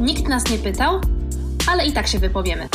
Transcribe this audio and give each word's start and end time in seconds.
Nikt 0.00 0.28
nas 0.28 0.50
nie 0.50 0.58
pytał, 0.58 1.00
ale 1.70 1.86
i 1.86 1.92
tak 1.92 2.06
się 2.06 2.18
wypowiemy. 2.18 2.68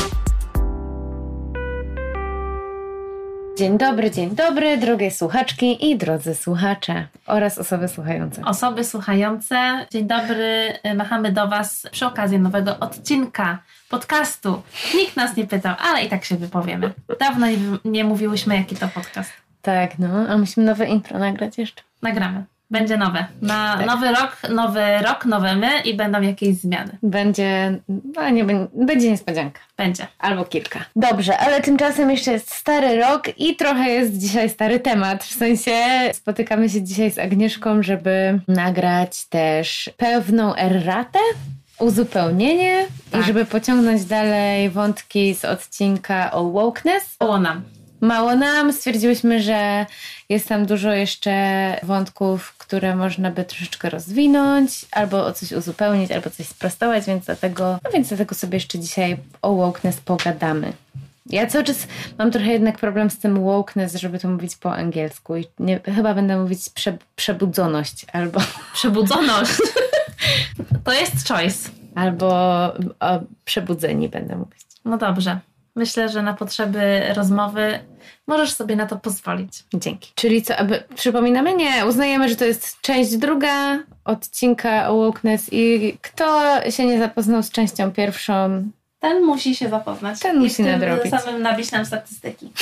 Dzień 3.58 3.78
dobry, 3.78 4.12
dzień 4.12 4.36
dobry, 4.36 4.78
drogie 4.78 5.12
słuchaczki 5.12 5.90
i 5.90 5.98
drodzy 5.98 6.36
słuchacze 6.36 7.08
oraz 7.28 7.58
osoby 7.58 7.88
słuchające. 7.88 8.42
Osoby 8.46 8.84
słuchające, 8.84 9.86
dzień 9.92 10.08
dobry, 10.08 10.74
machamy 10.96 11.32
do 11.32 11.48
Was 11.48 11.88
przy 11.92 12.06
okazji 12.06 12.40
nowego 12.40 12.80
odcinka 12.80 13.60
podcastu. 13.90 14.62
Nikt 14.96 15.16
nas 15.16 15.36
nie 15.38 15.48
pytał, 15.48 15.76
ale 15.80 16.06
i 16.06 16.10
tak 16.10 16.26
się 16.26 16.36
wypowiemy. 16.36 16.94
Dawno 17.20 17.48
nie, 17.48 17.58
nie 17.86 18.04
mówiłyśmy, 18.04 18.56
jaki 18.56 18.76
to 18.76 18.88
podcast. 18.88 19.32
Tak, 19.62 20.00
no, 20.00 20.08
a 20.30 20.38
musimy 20.38 20.66
nowe 20.66 20.86
intro 20.86 21.20
nagrać 21.20 21.58
jeszcze. 21.58 21.84
Nagramy. 22.02 22.44
Będzie 22.72 22.98
nowe. 22.98 23.26
Na 23.42 23.78
tak. 23.78 23.86
nowy 23.86 24.12
rok, 24.12 24.38
nowy 24.50 24.82
rok, 25.06 25.26
nowe 25.26 25.56
my 25.56 25.80
i 25.86 25.94
będą 25.94 26.22
jakieś 26.22 26.56
zmiany. 26.56 26.98
Będzie, 27.04 27.80
no 28.16 28.30
nie 28.30 28.46
będzie 28.74 29.12
niespodzianka. 29.12 29.60
Będzie. 29.78 30.08
Albo 30.20 30.46
kilka. 30.46 30.80
Dobrze, 30.96 31.38
ale 31.38 31.62
tymczasem 31.62 32.12
jeszcze 32.12 32.32
jest 32.32 32.54
stary 32.54 33.02
rok 33.02 33.24
i 33.38 33.56
trochę 33.56 33.90
jest 33.90 34.18
dzisiaj 34.18 34.50
stary 34.50 34.80
temat. 34.80 35.24
W 35.24 35.34
sensie 35.34 35.72
spotykamy 36.14 36.70
się 36.70 36.84
dzisiaj 36.84 37.12
z 37.12 37.20
Agnieszką, 37.20 37.84
żeby 37.84 38.40
nagrać 38.48 39.26
też 39.26 39.90
pewną 39.98 40.56
erratę 40.56 41.20
uzupełnienie 41.80 42.86
tak. 43.12 43.22
i 43.22 43.24
żeby 43.24 43.46
pociągnąć 43.46 44.06
dalej 44.06 44.70
wątki 44.70 45.36
z 45.36 45.46
odcinka 45.46 46.32
o 46.32 46.44
wokeness. 46.50 47.16
O 47.20 47.40
nam. 47.40 47.64
Mało 48.02 48.36
nam. 48.36 48.74
Stwierdziłyśmy, 48.74 49.42
że 49.42 49.86
jest 50.30 50.48
tam 50.48 50.66
dużo 50.66 50.92
jeszcze 50.92 51.34
wątków, 51.84 52.54
które 52.58 52.96
można 52.96 53.32
by 53.32 53.44
troszeczkę 53.44 53.90
rozwinąć, 53.90 54.86
albo 54.92 55.26
o 55.26 55.34
coś 55.34 55.52
uzupełnić, 55.52 56.12
albo 56.12 56.30
coś 56.30 56.46
sprostować, 56.46 57.06
więc 57.06 57.26
dlatego, 57.26 57.80
no 57.84 57.92
więc 57.92 58.08
dlatego 58.08 58.36
sobie 58.36 58.56
jeszcze 58.56 58.80
dzisiaj 58.80 59.18
o 59.42 59.56
wokeness 59.56 59.98
pogadamy. 59.98 60.74
Ja 61.26 61.48
cały 61.48 61.64
czas 61.64 61.88
mam 62.18 62.32
trochę 62.32 62.48
jednak 62.52 62.78
problem 62.78 63.10
z 63.10 63.20
tym 63.20 63.44
wokeness, 63.44 63.96
żeby 63.96 64.20
to 64.20 64.30
mówić 64.30 64.56
po 64.56 64.74
angielsku 64.74 65.38
i 65.38 65.46
nie, 65.60 65.80
chyba 65.80 66.14
będę 66.14 66.38
mówić 66.38 66.70
prze, 66.70 66.98
przebudzoność 67.16 68.06
albo... 68.14 68.40
Przebudzoność? 68.74 69.52
to 70.84 70.94
jest 70.94 71.28
choice. 71.28 71.70
Albo 71.96 72.28
o 73.00 73.20
przebudzeni 73.46 74.10
będę 74.10 74.36
mówić. 74.36 74.62
No 74.86 74.98
dobrze. 74.98 75.40
Myślę, 75.80 76.10
że 76.10 76.22
na 76.22 76.34
potrzeby 76.34 77.02
rozmowy 77.16 77.80
możesz 78.28 78.54
sobie 78.54 78.76
na 78.76 78.86
to 78.86 78.96
pozwolić. 78.98 79.64
Dzięki. 79.74 80.12
Czyli 80.16 80.42
co, 80.42 80.58
aby 80.58 80.84
przypominamy? 80.96 81.56
Nie, 81.56 81.86
uznajemy, 81.86 82.30
że 82.30 82.36
to 82.36 82.46
jest 82.46 82.82
część 82.82 83.18
druga 83.18 83.80
odcinka 84.06 84.92
wokeness 84.92 85.50
i 85.52 85.98
kto 86.02 86.42
się 86.72 86.86
nie 86.86 87.00
zapoznał 87.00 87.44
z 87.44 87.52
częścią 87.52 87.92
pierwszą, 87.92 88.64
ten 89.00 89.24
musi 89.24 89.56
się 89.56 89.70
zapoznać. 89.70 90.20
Ten 90.20 90.40
musi 90.40 90.64
nadrobić. 90.64 91.12
samym 91.12 91.42
nabić 91.42 91.72
nam 91.72 91.86
statystyki. 91.86 92.52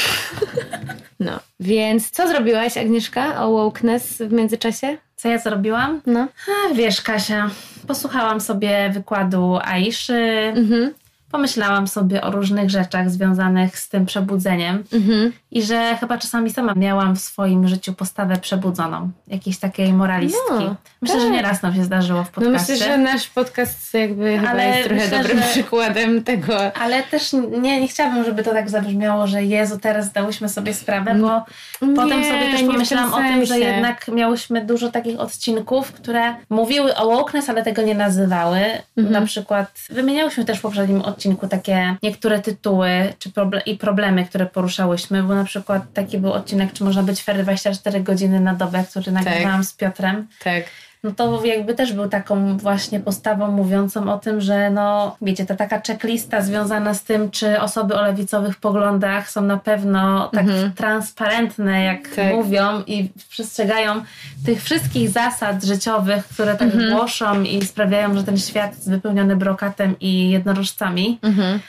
No, 1.20 1.40
więc 1.60 2.10
co 2.10 2.28
zrobiłaś, 2.28 2.78
Agnieszka, 2.78 3.44
o 3.44 3.52
wokeness 3.52 4.18
w 4.18 4.32
międzyczasie? 4.32 4.98
Co 5.16 5.30
ja 5.30 5.38
zrobiłam? 5.38 6.02
No. 6.06 6.28
A, 6.48 6.74
wiesz, 6.74 7.02
Kasia, 7.02 7.50
posłuchałam 7.88 8.42
sobie 8.42 8.90
wykładu 8.94 9.60
Aiszy. 9.62 10.54
Mhm 10.56 10.94
pomyślałam 11.32 11.88
sobie 11.88 12.22
o 12.22 12.32
różnych 12.32 12.70
rzeczach 12.70 13.10
związanych 13.10 13.80
z 13.80 13.90
tym 13.90 14.06
przebudzeniem 14.06 14.84
mhm. 14.94 15.34
i 15.52 15.64
że 15.64 15.98
chyba 16.00 16.18
czasami 16.18 16.50
sama 16.50 16.74
miałam 16.76 17.16
w 17.16 17.20
swoim 17.20 17.68
życiu 17.68 17.94
postawę 17.94 18.38
przebudzoną, 18.38 19.12
jakiejś 19.28 19.58
takiej 19.60 19.94
moralistki. 19.94 20.40
No, 20.50 20.76
myślę, 21.02 21.16
tak. 21.16 21.26
że 21.26 21.32
nieraz 21.32 21.62
nam 21.62 21.76
się 21.76 21.84
zdarzyło 21.84 22.24
w 22.24 22.30
podcaście. 22.30 22.74
No 22.74 22.80
myślę, 22.80 22.88
że 22.88 22.98
nasz 22.98 23.28
podcast 23.28 23.94
jakby 23.94 24.38
chyba 24.38 24.50
ale 24.50 24.68
jest 24.68 24.88
trochę 24.90 25.04
myślę, 25.04 25.18
dobrym 25.18 25.40
że... 25.40 25.44
przykładem 25.44 26.24
tego. 26.24 26.76
Ale 26.76 27.04
też 27.04 27.34
nie, 27.34 27.82
nie 27.82 27.88
chciałabym, 27.88 28.24
żeby 28.24 28.44
to 28.44 28.52
tak 28.52 28.70
zabrzmiało, 28.70 29.28
że 29.28 29.44
Jezu, 29.44 29.78
teraz 29.82 30.12
dałyśmy 30.12 30.50
sobie 30.50 30.74
sprawę, 30.74 31.16
bo 31.16 31.46
nie, 31.82 31.96
potem 31.96 32.24
sobie 32.24 32.52
też 32.52 32.64
pomyślałam 32.64 33.14
o 33.14 33.18
tym, 33.18 33.46
że 33.46 33.60
jednak 33.60 34.08
miałyśmy 34.08 34.66
dużo 34.66 34.92
takich 34.92 35.20
odcinków, 35.20 35.94
które 35.94 36.36
mówiły 36.50 36.96
o 36.96 37.06
wokeness, 37.06 37.50
ale 37.50 37.64
tego 37.64 37.82
nie 37.82 37.96
nazywały. 37.96 38.60
Mhm. 38.98 39.14
Na 39.14 39.22
przykład 39.22 39.72
wymieniałyśmy 39.90 40.46
też 40.46 40.58
w 40.60 40.62
poprzednim 40.62 41.02
odcinku 41.02 41.17
odcinku 41.18 41.48
takie 41.48 41.96
niektóre 42.04 42.40
tytuły 42.40 43.14
czy 43.20 43.32
proble 43.32 43.62
i 43.62 43.78
problemy, 43.78 44.26
które 44.26 44.46
poruszałyśmy, 44.46 45.24
bo 45.24 45.36
na 45.36 45.44
przykład 45.44 45.84
taki 45.94 46.18
był 46.18 46.34
odcinek, 46.34 46.74
czy 46.74 46.84
można 46.84 47.04
być 47.04 47.24
fair 47.24 47.44
24 47.44 48.02
godziny 48.02 48.40
na 48.40 48.54
dobę, 48.54 48.84
który 48.90 49.12
nagrywałam 49.12 49.62
tak. 49.62 49.66
z 49.66 49.74
Piotrem. 49.74 50.28
Tak 50.44 50.64
no 51.04 51.12
to 51.12 51.46
jakby 51.46 51.74
też 51.74 51.94
był 51.94 52.10
taką 52.10 52.58
właśnie 52.58 53.00
postawą 53.00 53.52
mówiącą 53.52 54.14
o 54.14 54.18
tym, 54.18 54.42
że 54.42 54.70
no 54.70 55.18
wiecie, 55.22 55.46
ta 55.46 55.56
taka 55.56 55.82
checklista 55.88 56.42
związana 56.42 56.94
z 56.94 57.04
tym, 57.04 57.32
czy 57.32 57.62
osoby 57.62 57.96
o 57.96 58.02
lewicowych 58.02 58.56
poglądach 58.56 59.32
są 59.32 59.42
na 59.42 59.58
pewno 59.58 60.30
tak 60.34 60.44
mhm. 60.44 60.74
transparentne, 60.74 61.84
jak 61.84 62.08
tak. 62.08 62.34
mówią 62.34 62.84
i 62.88 63.10
przestrzegają 63.30 64.02
tych 64.46 64.64
wszystkich 64.64 65.10
zasad 65.10 65.64
życiowych, 65.64 66.28
które 66.28 66.56
tak 66.56 66.74
mhm. 66.74 66.94
głoszą 66.94 67.44
i 67.44 67.66
sprawiają, 67.66 68.18
że 68.18 68.24
ten 68.24 68.38
świat 68.38 68.76
jest 68.76 68.90
wypełniony 68.90 69.36
brokatem 69.36 69.96
i 70.00 70.30
jednorożcami. 70.30 71.20
Mhm. 71.22 71.60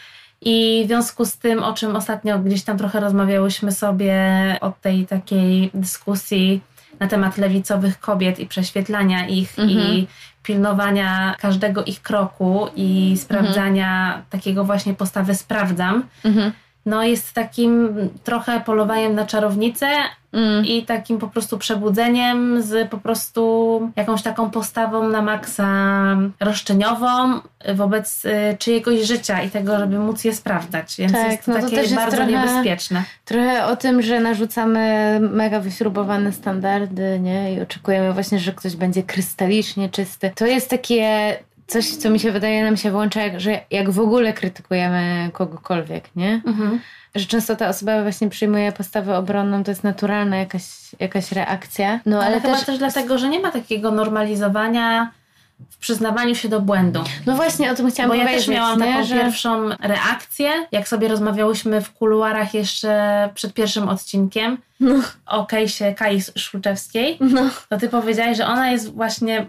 I 0.41 0.83
w 0.85 0.87
związku 0.87 1.25
z 1.25 1.39
tym, 1.39 1.63
o 1.63 1.73
czym 1.73 1.97
ostatnio 1.97 2.39
gdzieś 2.39 2.65
tam 2.65 2.79
trochę 2.79 3.01
rozmawiałyśmy 3.01 3.73
sobie 3.73 4.23
od 4.61 4.81
tej 4.81 5.07
takiej 5.07 5.71
dyskusji 5.75 6.61
na 7.01 7.09
temat 7.09 7.39
lewicowych 7.39 8.01
kobiet 8.01 8.39
i 8.39 8.47
prześwietlania 8.47 9.27
ich 9.27 9.59
mhm. 9.59 9.71
i 9.71 10.07
pilnowania 10.43 11.35
każdego 11.39 11.85
ich 11.85 12.03
kroku 12.03 12.69
i 12.77 13.17
sprawdzania 13.19 14.07
mhm. 14.07 14.25
takiego 14.31 14.65
właśnie 14.65 14.95
postawy 14.95 15.35
sprawdzam. 15.35 16.03
Mhm 16.25 16.53
no 16.87 17.05
jest 17.05 17.33
takim 17.33 17.97
trochę 18.25 18.61
polowaniem 18.61 19.15
na 19.15 19.27
czarownicę 19.27 19.87
mm. 20.33 20.67
i 20.67 20.83
takim 20.83 21.19
po 21.19 21.29
prostu 21.29 21.59
przebudzeniem 21.59 22.63
z 22.63 22.91
po 22.91 22.99
prostu 22.99 23.93
jakąś 23.97 24.23
taką 24.23 24.51
postawą 24.51 25.09
na 25.09 25.23
maksa 25.23 25.69
roszczeniową 26.41 27.41
wobec 27.75 28.25
y, 28.25 28.57
czyjegoś 28.59 29.01
życia 29.01 29.43
i 29.43 29.51
tego, 29.51 29.79
żeby 29.79 29.99
móc 29.99 30.25
je 30.25 30.35
sprawdzać. 30.35 30.95
Więc 30.99 31.13
tak, 31.13 31.33
jest 31.33 31.45
to 31.45 31.53
no 31.53 31.61
to 31.61 31.71
takie 31.71 31.95
bardzo 31.95 32.17
trochę, 32.17 32.33
niebezpieczne. 32.33 33.05
Trochę 33.25 33.67
o 33.67 33.77
tym, 33.77 34.03
że 34.03 34.21
narzucamy 34.21 35.19
mega 35.21 35.61
wyśrubowane 35.61 36.33
standardy, 36.33 37.21
nie? 37.21 37.55
I 37.55 37.61
oczekujemy 37.61 38.13
właśnie, 38.13 38.39
że 38.39 38.53
ktoś 38.53 38.77
będzie 38.77 39.03
krystalicznie 39.03 39.89
czysty. 39.89 40.33
To 40.35 40.47
jest 40.47 40.71
takie 40.71 41.37
coś, 41.69 41.97
co 41.97 42.11
mi 42.11 42.21
się 42.21 42.33
wydaje, 42.33 42.65
nam 42.65 42.77
się 42.77 42.91
włącza, 42.91 43.23
jak, 43.23 43.41
że 43.41 43.61
jak 43.71 43.91
w 43.91 44.01
ogóle 44.01 44.33
krytykujemy 44.33 45.31
kogokolwiek, 45.33 46.05
nie? 46.17 46.41
Mhm. 46.47 46.81
Że 47.15 47.27
często 47.27 47.57
ta 47.57 47.69
osoba 47.69 48.03
właśnie 48.03 48.29
przyjmuje 48.29 48.73
postawę 48.73 49.17
obronną, 49.17 49.65
to 49.65 49.71
jest 49.71 49.85
naturalna 49.85 50.37
jakaś, 50.37 50.63
jakaś 51.01 51.33
reakcja. 51.33 52.01
No, 52.07 52.17
ale, 52.17 52.27
ale 52.27 52.41
chyba 52.41 52.57
też... 52.57 52.67
też 52.67 52.79
dlatego, 52.79 53.19
że 53.19 53.29
nie 53.29 53.41
ma 53.41 53.51
takiego 53.51 53.91
normalizowania 53.91 55.11
w 55.71 55.77
przyznawaniu 55.77 56.35
się 56.35 56.49
do 56.49 56.61
błędu. 56.61 57.01
No 57.27 57.37
właśnie, 57.37 57.73
o 57.73 57.75
tym 57.75 57.91
chciałam 57.91 58.11
Bo 58.11 58.17
powiedzieć. 58.17 58.35
ja 58.35 58.39
też 58.39 58.49
miałam 58.49 58.79
taką 58.79 59.05
że... 59.05 59.15
pierwszą 59.15 59.69
reakcję, 59.69 60.51
jak 60.73 60.89
sobie 60.89 61.09
rozmawiałyśmy 61.09 61.81
w 61.81 61.93
kuluarach 61.93 62.55
jeszcze 62.55 63.31
przed 63.35 63.55
pierwszym 63.55 63.89
odcinkiem 63.89 64.59
no. 64.81 64.95
o 65.27 65.47
Kejsie 65.47 65.95
Kai 65.97 66.23
Szulczewskiej, 66.37 67.17
no. 67.21 67.51
to 67.69 67.77
ty 67.77 67.89
powiedziałaś, 67.89 68.37
że 68.37 68.47
ona 68.47 68.71
jest 68.71 68.95
właśnie 68.95 69.47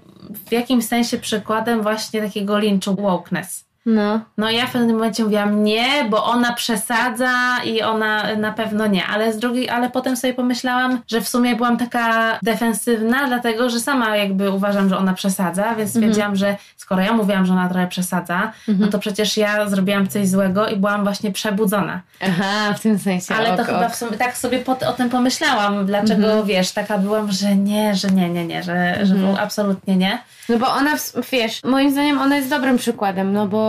w 0.49 0.51
jakimś 0.51 0.85
sensie 0.85 1.17
przykładem 1.17 1.81
właśnie 1.81 2.21
takiego 2.21 2.59
linczu 2.59 2.95
wokeness. 2.95 3.69
No. 3.85 4.19
No 4.37 4.51
ja 4.51 4.67
w 4.67 4.71
pewnym 4.71 4.95
momencie 4.95 5.23
mówiłam 5.23 5.63
nie, 5.63 6.05
bo 6.09 6.25
ona 6.25 6.53
przesadza 6.53 7.63
i 7.65 7.81
ona 7.81 8.35
na 8.35 8.51
pewno 8.51 8.87
nie, 8.87 9.05
ale 9.05 9.33
z 9.33 9.37
drugiej, 9.37 9.69
ale 9.69 9.89
potem 9.89 10.17
sobie 10.17 10.33
pomyślałam, 10.33 11.01
że 11.07 11.21
w 11.21 11.29
sumie 11.29 11.55
byłam 11.55 11.77
taka 11.77 12.39
defensywna, 12.43 13.27
dlatego, 13.27 13.69
że 13.69 13.79
sama 13.79 14.17
jakby 14.17 14.51
uważam, 14.51 14.89
że 14.89 14.97
ona 14.97 15.13
przesadza, 15.13 15.63
więc 15.63 15.79
mhm. 15.79 15.87
stwierdziłam, 15.89 16.35
że 16.35 16.55
skoro 16.77 17.01
ja 17.01 17.13
mówiłam, 17.13 17.45
że 17.45 17.53
ona 17.53 17.69
trochę 17.69 17.87
przesadza, 17.87 18.39
no 18.39 18.71
mhm. 18.73 18.79
no 18.79 18.87
to 18.87 18.99
przecież 18.99 19.37
ja 19.37 19.69
zrobiłam 19.69 20.07
coś 20.07 20.27
złego 20.27 20.67
i 20.67 20.75
byłam 20.75 21.03
właśnie 21.03 21.31
przebudzona. 21.31 22.01
Aha, 22.21 22.73
w 22.73 22.79
tym 22.79 22.99
sensie. 22.99 23.35
Ale 23.35 23.49
ok, 23.49 23.55
to 23.57 23.61
ok. 23.61 23.69
chyba 23.69 23.89
w 23.89 23.95
sumie 23.95 24.17
tak 24.17 24.37
sobie 24.37 24.59
po, 24.59 24.71
o 24.71 24.93
tym 24.93 25.09
pomyślałam, 25.09 25.85
dlaczego 25.85 26.25
mhm. 26.25 26.45
wiesz, 26.45 26.71
taka 26.71 26.97
byłam, 26.97 27.31
że 27.31 27.55
nie, 27.55 27.95
że 27.95 28.07
nie, 28.07 28.29
nie, 28.29 28.45
nie, 28.45 28.63
że, 28.63 29.05
że 29.05 29.15
mhm. 29.15 29.35
absolutnie 29.39 29.95
nie. 29.95 30.19
No 30.49 30.59
bo 30.59 30.67
ona, 30.67 30.95
wiesz, 31.31 31.63
moim 31.63 31.91
zdaniem 31.91 32.19
ona 32.19 32.35
jest 32.35 32.49
dobrym 32.49 32.77
przykładem, 32.77 33.33
no 33.33 33.47
bo 33.47 33.59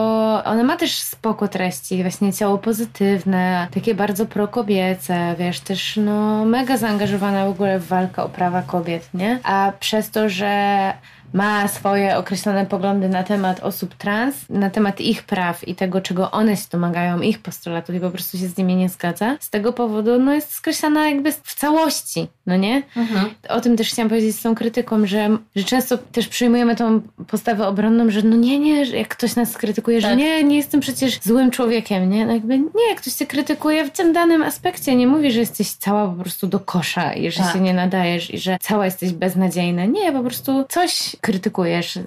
ona 0.44 0.65
ma 0.65 0.77
też 0.77 0.99
spoko 0.99 1.49
treści, 1.49 2.03
właśnie 2.03 2.32
ciało 2.32 2.59
pozytywne, 2.59 3.69
takie 3.75 3.94
bardzo 3.94 4.27
prokobiece, 4.27 5.35
wiesz, 5.38 5.61
też 5.61 5.97
no 5.97 6.44
mega 6.44 6.77
zaangażowana 6.77 7.47
w 7.47 7.49
ogóle 7.49 7.79
w 7.79 7.87
walkę 7.87 8.23
o 8.23 8.29
prawa 8.29 8.62
kobiet, 8.62 9.09
nie? 9.15 9.38
A 9.43 9.73
przez 9.81 10.11
to, 10.11 10.29
że 10.29 10.93
ma 11.32 11.69
swoje 11.69 12.17
określone 12.17 12.67
poglądy 12.67 13.09
na 13.09 13.23
temat 13.23 13.61
osób 13.61 13.94
trans, 13.94 14.35
na 14.49 14.71
temat 14.71 15.00
ich 15.00 15.23
praw 15.23 15.69
i 15.69 15.75
tego, 15.75 16.00
czego 16.00 16.31
one 16.31 16.56
się 16.56 16.67
domagają, 16.73 17.21
ich 17.21 17.38
postulatów 17.38 17.94
i 17.94 18.00
po 18.00 18.11
prostu 18.11 18.38
się 18.38 18.49
z 18.49 18.56
nimi 18.56 18.77
nie 18.77 18.88
zgadza, 18.88 19.37
z 19.41 19.50
tego 19.50 19.73
powodu 19.73 20.19
no, 20.19 20.35
jest 20.35 20.55
skreślana 20.55 21.09
jakby 21.09 21.32
w 21.32 21.55
całości, 21.55 22.29
no 22.47 22.56
nie? 22.56 22.82
Mhm. 22.97 23.31
O 23.49 23.61
tym 23.61 23.77
też 23.77 23.88
chciałam 23.88 24.09
powiedzieć 24.09 24.37
z 24.37 24.43
tą 24.43 24.55
krytyką, 24.55 25.06
że, 25.06 25.38
że 25.56 25.65
często 25.65 25.99
też 25.99 26.29
przyjmujemy 26.29 26.77
tą 26.77 27.00
postawę 27.27 27.67
obronną, 27.67 28.11
że 28.11 28.23
no 28.23 28.37
nie, 28.37 28.59
nie, 28.59 28.85
jak 28.85 29.09
ktoś 29.09 29.37
nas 29.37 29.56
krytykuje, 29.56 30.03
tak. 30.03 30.11
że 30.11 30.17
nie, 30.17 30.44
nie 30.44 30.56
jestem 30.56 30.81
przecież 30.81 31.21
złym 31.23 31.50
człowiekiem, 31.50 32.11
nie? 32.11 32.27
No 32.27 32.32
jakby 32.32 32.59
nie, 32.59 32.88
jak 32.91 33.00
ktoś 33.00 33.12
cię 33.12 33.27
krytykuje 33.27 33.85
w 33.85 33.91
tym 33.91 34.12
danym 34.12 34.43
aspekcie, 34.43 34.97
nie 34.97 35.06
mówi, 35.06 35.32
że 35.32 35.41
jesteś 35.41 35.71
cała 35.71 36.09
po 36.09 36.23
prostu 36.23 36.47
do 36.47 36.61
kosza 36.61 37.12
i 37.12 37.31
że 37.31 37.43
tak. 37.43 37.53
się 37.53 37.61
nie 37.61 37.75
nadajesz 37.75 38.35
i 38.35 38.38
że 38.38 38.59
cała 38.61 38.85
jesteś 38.85 39.12
beznadziejna. 39.12 39.85
Nie, 39.85 40.12
po 40.12 40.23
prostu 40.23 40.65
coś 40.69 41.17
krytykujesz 41.20 41.99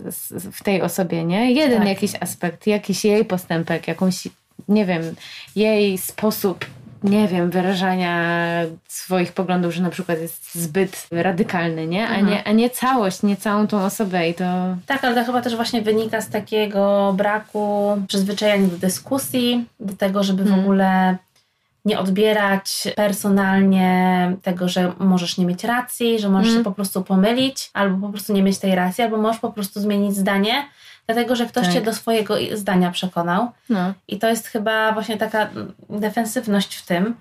w 0.51 0.63
tej 0.63 0.81
osobie, 0.81 1.23
nie? 1.23 1.51
Jeden 1.51 1.79
tak. 1.79 1.87
jakiś 1.87 2.11
aspekt, 2.19 2.67
jakiś 2.67 3.05
jej 3.05 3.25
postępek, 3.25 3.87
jakąś, 3.87 4.27
nie 4.67 4.85
wiem, 4.85 5.15
jej 5.55 5.97
sposób 5.97 6.65
nie 7.03 7.27
wiem, 7.27 7.49
wyrażania 7.49 8.35
swoich 8.87 9.31
poglądów, 9.31 9.73
że 9.73 9.83
na 9.83 9.89
przykład 9.89 10.19
jest 10.19 10.55
zbyt 10.55 11.07
radykalny, 11.11 11.87
nie? 11.87 12.07
A, 12.07 12.09
mhm. 12.09 12.27
nie, 12.27 12.43
a 12.43 12.51
nie 12.51 12.69
całość, 12.69 13.23
nie 13.23 13.37
całą 13.37 13.67
tą 13.67 13.85
osobę 13.85 14.29
i 14.29 14.33
to... 14.33 14.43
Tak, 14.85 15.03
ale 15.03 15.15
to 15.15 15.25
chyba 15.25 15.41
też 15.41 15.55
właśnie 15.55 15.81
wynika 15.81 16.21
z 16.21 16.29
takiego 16.29 17.13
braku 17.17 17.97
przyzwyczajenia 18.07 18.67
do 18.67 18.77
dyskusji, 18.77 19.65
do 19.79 19.93
tego, 19.93 20.23
żeby 20.23 20.43
w 20.43 20.47
mhm. 20.47 20.61
ogóle 20.61 21.17
nie 21.85 21.99
odbierać 21.99 22.87
personalnie 22.95 24.31
tego, 24.41 24.69
że 24.69 24.93
możesz 24.99 25.37
nie 25.37 25.45
mieć 25.45 25.63
racji, 25.63 26.19
że 26.19 26.29
możesz 26.29 26.49
mm. 26.49 26.59
się 26.59 26.63
po 26.63 26.71
prostu 26.71 27.03
pomylić, 27.03 27.69
albo 27.73 28.07
po 28.07 28.13
prostu 28.13 28.33
nie 28.33 28.43
mieć 28.43 28.59
tej 28.59 28.75
racji, 28.75 29.03
albo 29.03 29.17
możesz 29.17 29.41
po 29.41 29.51
prostu 29.51 29.79
zmienić 29.79 30.15
zdanie, 30.15 30.65
dlatego 31.05 31.35
że 31.35 31.45
ktoś 31.45 31.65
tak. 31.65 31.73
cię 31.73 31.81
do 31.81 31.93
swojego 31.93 32.35
zdania 32.53 32.91
przekonał. 32.91 33.51
No. 33.69 33.93
I 34.07 34.19
to 34.19 34.29
jest 34.29 34.47
chyba 34.47 34.91
właśnie 34.91 35.17
taka 35.17 35.49
defensywność 35.89 36.75
w 36.75 36.85
tym, 36.85 37.15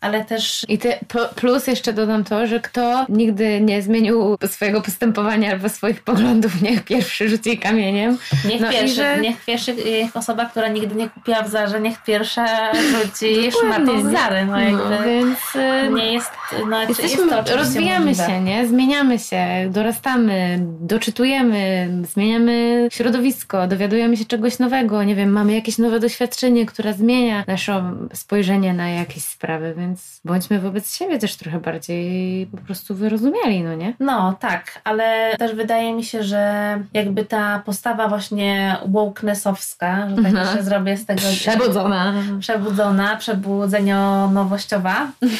ale 0.00 0.24
też... 0.24 0.66
I 0.68 0.78
te, 0.78 0.98
plus 1.34 1.66
jeszcze 1.66 1.92
dodam 1.92 2.24
to, 2.24 2.46
że 2.46 2.60
kto 2.60 3.06
nigdy 3.08 3.60
nie 3.60 3.82
zmienił 3.82 4.36
swojego 4.46 4.82
postępowania 4.82 5.52
albo 5.52 5.68
swoich 5.68 6.02
poglądów, 6.02 6.62
niech 6.62 6.84
pierwszy 6.84 7.28
rzuci 7.28 7.58
kamieniem. 7.58 8.18
Niech, 8.44 8.60
no 8.60 8.70
pierwszy, 8.70 8.94
że... 8.94 9.20
niech 9.20 9.44
pierwszy, 9.44 9.74
niech 9.74 10.16
osoba, 10.16 10.44
która 10.44 10.68
nigdy 10.68 10.94
nie 10.94 11.08
kupiła 11.08 11.42
w 11.42 11.48
Zarze, 11.48 11.80
niech 11.80 12.02
pierwsza 12.02 12.72
rzuci 12.74 13.52
szmatą 13.52 14.08
z 14.08 14.12
Zary. 14.12 14.46
No, 14.46 14.60
jakby 14.60 14.90
no, 14.90 15.02
więc 15.04 15.38
y, 15.54 15.90
nie 15.92 16.12
jest... 16.12 16.30
No, 16.68 16.82
jesteśmy, 16.82 17.26
jest 17.26 17.46
to 17.46 17.56
rozwijamy 17.56 18.06
możliwe. 18.06 18.26
się, 18.26 18.40
nie? 18.40 18.66
Zmieniamy 18.66 19.18
się, 19.18 19.46
dorastamy, 19.70 20.58
doczytujemy, 20.80 21.88
zmieniamy 22.12 22.88
środowisko, 22.92 23.66
dowiadujemy 23.66 24.16
się 24.16 24.24
czegoś 24.24 24.58
nowego, 24.58 25.04
nie 25.04 25.14
wiem, 25.14 25.30
mamy 25.30 25.54
jakieś 25.54 25.78
nowe 25.78 26.00
doświadczenie, 26.00 26.66
które 26.66 26.94
zmienia 26.94 27.44
nasze 27.46 27.94
spojrzenie 28.12 28.74
na 28.74 28.88
jakieś 28.88 29.24
sprawy, 29.24 29.74
więc 29.76 29.89
więc 29.90 30.20
bądźmy 30.24 30.60
wobec 30.60 30.96
siebie 30.96 31.18
też 31.18 31.36
trochę 31.36 31.60
bardziej 31.60 32.46
po 32.46 32.56
prostu 32.56 32.94
wyrozumiali, 32.94 33.62
no 33.62 33.74
nie? 33.74 33.94
No, 34.00 34.36
tak, 34.40 34.80
ale 34.84 35.36
też 35.38 35.54
wydaje 35.54 35.94
mi 35.94 36.04
się, 36.04 36.22
że 36.22 36.78
jakby 36.94 37.24
ta 37.24 37.62
postawa 37.66 38.08
właśnie 38.08 38.76
wokenessowska, 38.86 40.08
że 40.08 40.16
tak 40.16 40.26
mhm. 40.26 40.56
się 40.56 40.62
zrobię 40.62 40.96
z 40.96 41.06
tego... 41.06 41.20
Przebudzona. 41.20 42.14
Przebudzona, 42.40 43.16
przebudzenio-nowościowa. 43.16 45.06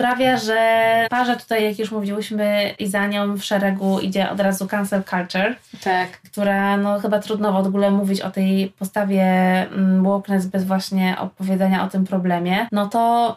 sprawia, 0.00 0.36
że 0.36 1.06
parze 1.10 1.36
tutaj, 1.36 1.64
jak 1.64 1.78
już 1.78 1.90
mówiłyśmy, 1.90 2.74
i 2.78 2.86
za 2.86 3.06
nią 3.06 3.36
w 3.36 3.44
szeregu 3.44 4.00
idzie 4.00 4.30
od 4.30 4.40
razu 4.40 4.66
cancel 4.66 5.02
culture. 5.04 5.56
Tak. 5.84 6.10
Która, 6.10 6.76
no 6.76 7.00
chyba 7.00 7.18
trudno 7.18 7.52
w 7.62 7.66
ogóle 7.66 7.90
mówić 7.90 8.20
o 8.20 8.30
tej 8.30 8.72
postawie 8.78 9.22
mm, 9.22 10.02
wokeness 10.02 10.46
bez 10.46 10.64
właśnie 10.64 11.16
opowiadania 11.18 11.84
o 11.84 11.88
tym 11.88 12.04
problemie. 12.04 12.68
No 12.72 12.86
to 12.86 13.36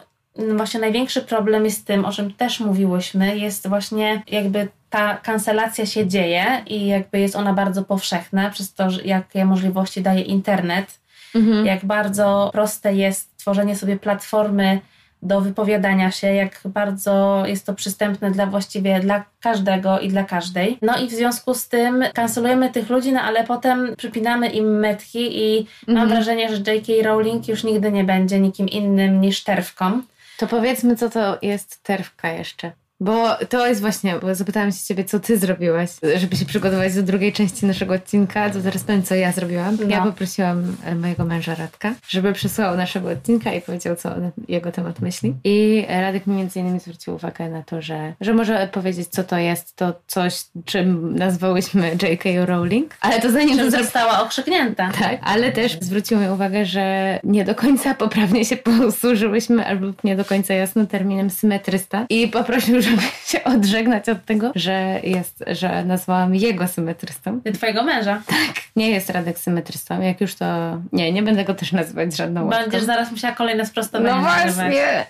właśnie 0.56 0.80
największy 0.80 1.22
problem 1.22 1.64
jest 1.64 1.80
z 1.80 1.84
tym, 1.84 2.04
o 2.04 2.12
czym 2.12 2.34
też 2.34 2.60
mówiłyśmy, 2.60 3.38
jest 3.38 3.68
właśnie 3.68 4.22
jakby 4.26 4.68
ta 4.90 5.16
kancelacja 5.16 5.86
się 5.86 6.06
dzieje 6.06 6.62
i 6.66 6.86
jakby 6.86 7.20
jest 7.20 7.36
ona 7.36 7.52
bardzo 7.52 7.82
powszechna 7.84 8.50
przez 8.50 8.74
to, 8.74 8.88
jakie 9.04 9.44
możliwości 9.44 10.02
daje 10.02 10.20
internet, 10.20 11.00
mhm. 11.34 11.66
jak 11.66 11.84
bardzo 11.84 12.50
proste 12.52 12.94
jest 12.94 13.36
tworzenie 13.36 13.76
sobie 13.76 13.96
platformy 13.96 14.80
do 15.24 15.40
wypowiadania 15.40 16.10
się, 16.10 16.34
jak 16.34 16.60
bardzo 16.64 17.42
jest 17.46 17.66
to 17.66 17.74
przystępne 17.74 18.30
dla 18.30 18.46
właściwie 18.46 19.00
dla 19.00 19.24
każdego 19.40 20.00
i 20.00 20.08
dla 20.08 20.24
każdej. 20.24 20.78
No 20.82 20.98
i 20.98 21.08
w 21.08 21.12
związku 21.12 21.54
z 21.54 21.68
tym 21.68 22.04
kancelujemy 22.14 22.70
tych 22.70 22.90
ludzi, 22.90 23.12
no 23.12 23.20
ale 23.20 23.44
potem 23.44 23.94
przypinamy 23.96 24.48
im 24.48 24.78
metki 24.78 25.38
i 25.38 25.58
mhm. 25.58 25.98
mam 25.98 26.08
wrażenie, 26.08 26.48
że 26.48 26.72
J.K. 26.72 26.92
Rowling 27.02 27.48
już 27.48 27.64
nigdy 27.64 27.92
nie 27.92 28.04
będzie 28.04 28.40
nikim 28.40 28.68
innym 28.68 29.20
niż 29.20 29.44
terwką. 29.44 30.02
To 30.36 30.46
powiedzmy, 30.46 30.96
co 30.96 31.10
to 31.10 31.38
jest 31.42 31.82
terwka 31.82 32.28
jeszcze. 32.28 32.72
Bo 33.00 33.36
to 33.48 33.66
jest 33.66 33.80
właśnie, 33.80 34.14
bo 34.22 34.34
zapytałam 34.34 34.72
się 34.72 34.78
ciebie, 34.84 35.04
co 35.04 35.20
ty 35.20 35.38
zrobiłaś, 35.38 35.90
żeby 36.16 36.36
się 36.36 36.44
przygotować 36.44 36.94
do 36.94 37.02
drugiej 37.02 37.32
części 37.32 37.66
naszego 37.66 37.94
odcinka, 37.94 38.50
to 38.50 38.60
teraz 38.60 38.82
powiem, 38.82 39.02
co 39.02 39.14
ja 39.14 39.32
zrobiłam. 39.32 39.76
No. 39.80 39.88
Ja 39.88 40.02
poprosiłam 40.02 40.76
e, 40.84 40.94
mojego 40.94 41.24
męża 41.24 41.54
Radka, 41.54 41.94
żeby 42.08 42.32
przesłał 42.32 42.76
naszego 42.76 43.10
odcinka 43.10 43.52
i 43.52 43.60
powiedział, 43.60 43.96
co 43.96 44.14
on 44.14 44.30
jego 44.48 44.72
temat 44.72 45.00
myśli. 45.00 45.34
I 45.44 45.86
Radek 45.88 46.26
mi 46.26 46.36
między 46.36 46.60
innymi 46.60 46.80
zwrócił 46.80 47.14
uwagę 47.14 47.48
na 47.48 47.62
to, 47.62 47.82
że, 47.82 48.14
że 48.20 48.34
może 48.34 48.68
powiedzieć, 48.72 49.08
co 49.08 49.24
to 49.24 49.38
jest, 49.38 49.76
to 49.76 50.00
coś, 50.06 50.44
czym 50.64 51.16
nazwałyśmy 51.16 51.96
J.K. 52.02 52.28
Rowling. 52.46 52.96
Ale 53.00 53.20
to 53.20 53.30
zanim 53.30 53.58
czym 53.58 53.70
została 53.70 54.22
okrzyknięta. 54.22 54.90
Tak, 54.98 55.18
ale 55.22 55.52
też 55.52 55.78
zwrócił 55.80 56.18
mi 56.18 56.28
uwagę, 56.28 56.64
że 56.64 57.18
nie 57.24 57.44
do 57.44 57.54
końca 57.54 57.94
poprawnie 57.94 58.44
się 58.44 58.56
posłużyłyśmy, 58.56 59.66
albo 59.66 59.86
nie 60.04 60.16
do 60.16 60.24
końca 60.24 60.54
jasno 60.54 60.86
terminem 60.86 61.30
symetrysta. 61.30 62.06
I 62.10 62.28
poprosił, 62.28 62.82
żeby 62.90 63.02
się 63.34 63.44
odżegnać 63.44 64.08
od 64.08 64.24
tego, 64.24 64.52
że 64.54 65.00
jest, 65.02 65.44
że 65.46 65.84
nazwałam 65.84 66.34
jego 66.34 66.68
symetrystą. 66.68 67.40
Twojego 67.54 67.84
męża. 67.84 68.22
Tak. 68.26 68.64
Nie 68.76 68.90
jest 68.90 69.10
Radek 69.10 69.38
symetrystą. 69.38 70.00
Jak 70.00 70.20
już 70.20 70.34
to... 70.34 70.44
Nie, 70.92 71.12
nie 71.12 71.22
będę 71.22 71.44
go 71.44 71.54
też 71.54 71.72
nazywać 71.72 72.16
żadną 72.16 72.44
łatką. 72.44 72.62
Będziesz 72.62 72.82
zaraz 72.82 73.10
musiała 73.10 73.34
kolejne 73.34 73.66
sprostowanie 73.66 74.14
No 74.14 74.20
właśnie. 74.20 75.06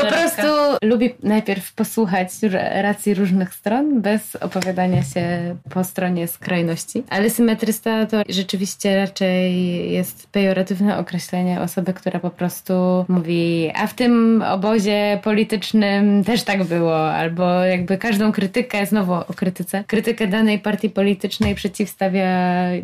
Po 0.00 0.06
prostu 0.06 0.46
lubi 0.82 1.14
najpierw 1.22 1.72
posłuchać 1.72 2.28
racji 2.82 3.14
różnych 3.14 3.54
stron, 3.54 4.00
bez 4.00 4.36
opowiadania 4.36 5.02
się 5.02 5.56
po 5.70 5.84
stronie 5.84 6.28
skrajności. 6.28 7.04
Ale 7.10 7.30
symetrysta 7.30 8.06
to 8.06 8.22
rzeczywiście 8.28 8.96
raczej 8.96 9.54
jest 9.92 10.26
pejoratywne 10.26 10.98
określenie 10.98 11.60
osoby, 11.60 11.94
która 11.94 12.20
po 12.20 12.30
prostu 12.30 13.04
mówi, 13.08 13.72
a 13.74 13.86
w 13.86 13.94
tym 13.94 14.42
obozie 14.48 15.20
politycznym 15.22 16.24
też 16.24 16.42
tak 16.42 16.64
było, 16.64 17.12
albo 17.12 17.53
jakby 17.62 17.98
każdą 17.98 18.32
krytykę, 18.32 18.86
znowu 18.86 19.12
o 19.12 19.34
krytyce, 19.36 19.84
krytykę 19.86 20.26
danej 20.26 20.58
partii 20.58 20.90
politycznej 20.90 21.54
przeciwstawia 21.54 22.28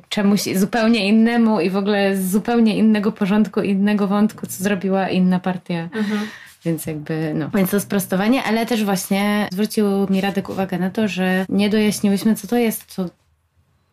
czemuś 0.09 0.43
zupełnie 0.43 1.09
innemu 1.09 1.61
i 1.61 1.71
w 1.71 1.77
ogóle 1.77 2.17
z 2.17 2.31
zupełnie 2.31 2.77
innego 2.77 3.13
porządku, 3.13 3.61
innego 3.61 4.07
wątku, 4.07 4.47
co 4.47 4.63
zrobiła 4.63 5.09
inna 5.09 5.41
partia. 5.41 5.83
Mhm. 5.83 6.21
Więc 6.65 6.87
jakby, 6.87 7.33
no. 7.35 7.51
Więc 7.55 7.71
to 7.71 7.81
sprostowanie, 7.81 8.43
ale 8.43 8.67
też 8.67 8.85
właśnie 8.85 9.49
zwrócił 9.53 9.87
mi 10.11 10.21
Radek 10.21 10.49
uwagę 10.49 10.79
na 10.79 10.91
to, 10.91 11.09
że 11.09 11.47
nie 11.49 11.71
dojaśniłyśmy, 11.71 12.35
co 12.35 12.47
to 12.49 12.57
jest 12.57 12.97
to 12.97 13.11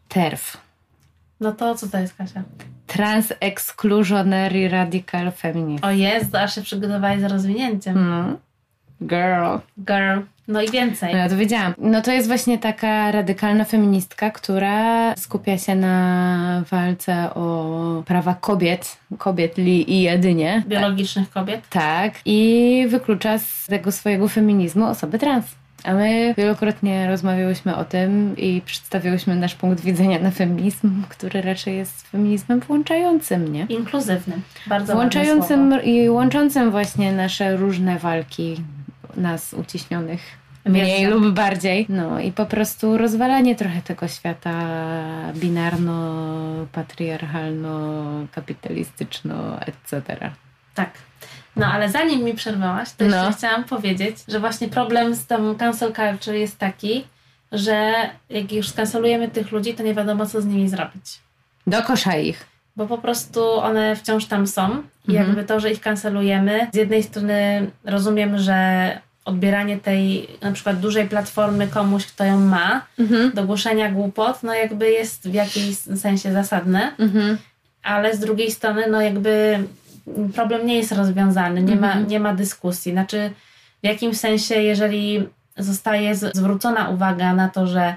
TERF. 0.07 0.57
No 1.39 1.51
to 1.51 1.75
co 1.75 1.87
to 1.87 1.99
jest, 1.99 2.13
Kasia? 2.13 2.43
Trans-Exclusionary 2.87 4.69
Radical 4.69 5.31
Feminist. 5.31 5.83
O 5.83 5.91
jest, 5.91 6.35
aż 6.35 6.55
się 6.55 6.61
przygotowali 6.61 7.21
z 7.21 7.23
rozwinięciem. 7.23 8.09
No. 8.09 8.37
Girl. 9.01 9.57
Girl. 9.77 10.19
No 10.47 10.61
i 10.61 10.71
więcej. 10.71 11.13
No 11.13 11.17
ja 11.17 11.29
to 11.29 11.37
wiedziałam. 11.37 11.73
No 11.77 12.01
to 12.01 12.11
jest 12.11 12.27
właśnie 12.27 12.57
taka 12.57 13.11
radykalna 13.11 13.63
feministka, 13.63 14.31
która 14.31 15.15
skupia 15.15 15.57
się 15.57 15.75
na 15.75 16.63
walce 16.71 17.33
o 17.33 18.03
prawa 18.05 18.33
kobiet, 18.33 18.97
kobiet 19.17 19.57
li 19.57 19.91
i 19.91 20.01
jedynie. 20.01 20.63
Biologicznych 20.67 21.29
kobiet. 21.29 21.69
Tak. 21.69 22.13
I 22.25 22.85
wyklucza 22.89 23.37
z 23.37 23.65
tego 23.65 23.91
swojego 23.91 24.27
feminizmu 24.27 24.85
osoby 24.85 25.19
trans. 25.19 25.45
A 25.83 25.93
my 25.93 26.33
wielokrotnie 26.37 27.07
rozmawiałyśmy 27.07 27.75
o 27.75 27.85
tym 27.85 28.35
i 28.37 28.61
przedstawiłyśmy 28.65 29.35
nasz 29.35 29.55
punkt 29.55 29.83
widzenia 29.83 30.19
na 30.19 30.31
feminizm, 30.31 31.03
który 31.09 31.41
raczej 31.41 31.77
jest 31.77 32.07
feminizmem 32.07 32.59
włączającym, 32.59 33.53
nie? 33.53 33.65
Inkluzywnym. 33.69 34.41
Bardzo 34.67 34.93
Włączającym 34.93 35.83
i 35.83 36.09
łączącym 36.09 36.71
właśnie 36.71 37.11
nasze 37.11 37.57
różne 37.57 37.99
walki 37.99 38.55
nas 39.17 39.53
uciśnionych 39.53 40.21
mniej 40.65 41.05
lub 41.05 41.33
bardziej. 41.33 41.85
No 41.89 42.19
i 42.19 42.31
po 42.31 42.45
prostu 42.45 42.97
rozwalanie 42.97 43.55
trochę 43.55 43.81
tego 43.81 44.07
świata 44.07 44.53
binarno, 45.35 46.25
patriarchalno, 46.71 48.03
kapitalistyczno, 48.31 49.61
etc. 49.61 50.17
Tak. 50.75 50.89
No 51.55 51.65
ale 51.65 51.89
zanim 51.89 52.23
mi 52.23 52.33
przerwałaś, 52.33 52.91
to 52.91 53.05
no. 53.05 53.15
jeszcze 53.15 53.37
chciałam 53.37 53.63
powiedzieć, 53.63 54.17
że 54.27 54.39
właśnie 54.39 54.67
problem 54.67 55.15
z 55.15 55.25
tą 55.25 55.55
cancel 55.55 55.93
culture 55.93 56.35
jest 56.35 56.57
taki, 56.57 57.03
że 57.51 57.93
jak 58.29 58.51
już 58.51 58.69
skancelujemy 58.69 59.27
tych 59.27 59.51
ludzi, 59.51 59.73
to 59.73 59.83
nie 59.83 59.93
wiadomo, 59.93 60.25
co 60.25 60.41
z 60.41 60.45
nimi 60.45 60.69
zrobić. 60.69 61.19
Do 61.67 61.81
kosza 61.83 62.15
ich. 62.15 62.45
Bo 62.75 62.87
po 62.87 62.97
prostu 62.97 63.51
one 63.59 63.95
wciąż 63.95 64.25
tam 64.25 64.47
są 64.47 64.83
i 65.07 65.11
Mhm. 65.11 65.27
jakby 65.27 65.43
to, 65.43 65.59
że 65.59 65.71
ich 65.71 65.81
kancelujemy, 65.81 66.67
z 66.73 66.75
jednej 66.75 67.03
strony 67.03 67.71
rozumiem, 67.85 68.37
że 68.37 68.99
odbieranie 69.27 69.77
tej 69.77 70.27
na 70.41 70.51
przykład 70.51 70.79
dużej 70.79 71.07
platformy 71.07 71.67
komuś, 71.67 72.05
kto 72.05 72.23
ją 72.23 72.39
ma, 72.39 72.85
Mhm. 72.99 73.31
do 73.31 73.43
głoszenia 73.43 73.91
głupot, 73.91 74.43
no 74.43 74.53
jakby 74.53 74.91
jest 74.91 75.29
w 75.29 75.33
jakimś 75.33 75.77
sensie 75.77 76.33
zasadne, 76.33 76.91
Mhm. 76.99 77.37
ale 77.83 78.15
z 78.15 78.19
drugiej 78.19 78.51
strony, 78.51 78.83
no 78.91 79.01
jakby 79.01 79.59
problem 80.35 80.65
nie 80.67 80.77
jest 80.77 80.91
rozwiązany, 80.91 81.63
nie, 81.63 81.75
ma, 81.75 81.87
Mhm. 81.87 82.07
nie 82.07 82.19
ma 82.19 82.33
dyskusji. 82.33 82.91
Znaczy, 82.91 83.31
w 83.83 83.85
jakimś 83.85 84.17
sensie, 84.17 84.55
jeżeli 84.55 85.27
zostaje 85.57 86.15
zwrócona 86.15 86.89
uwaga 86.89 87.33
na 87.33 87.49
to, 87.49 87.67
że 87.67 87.95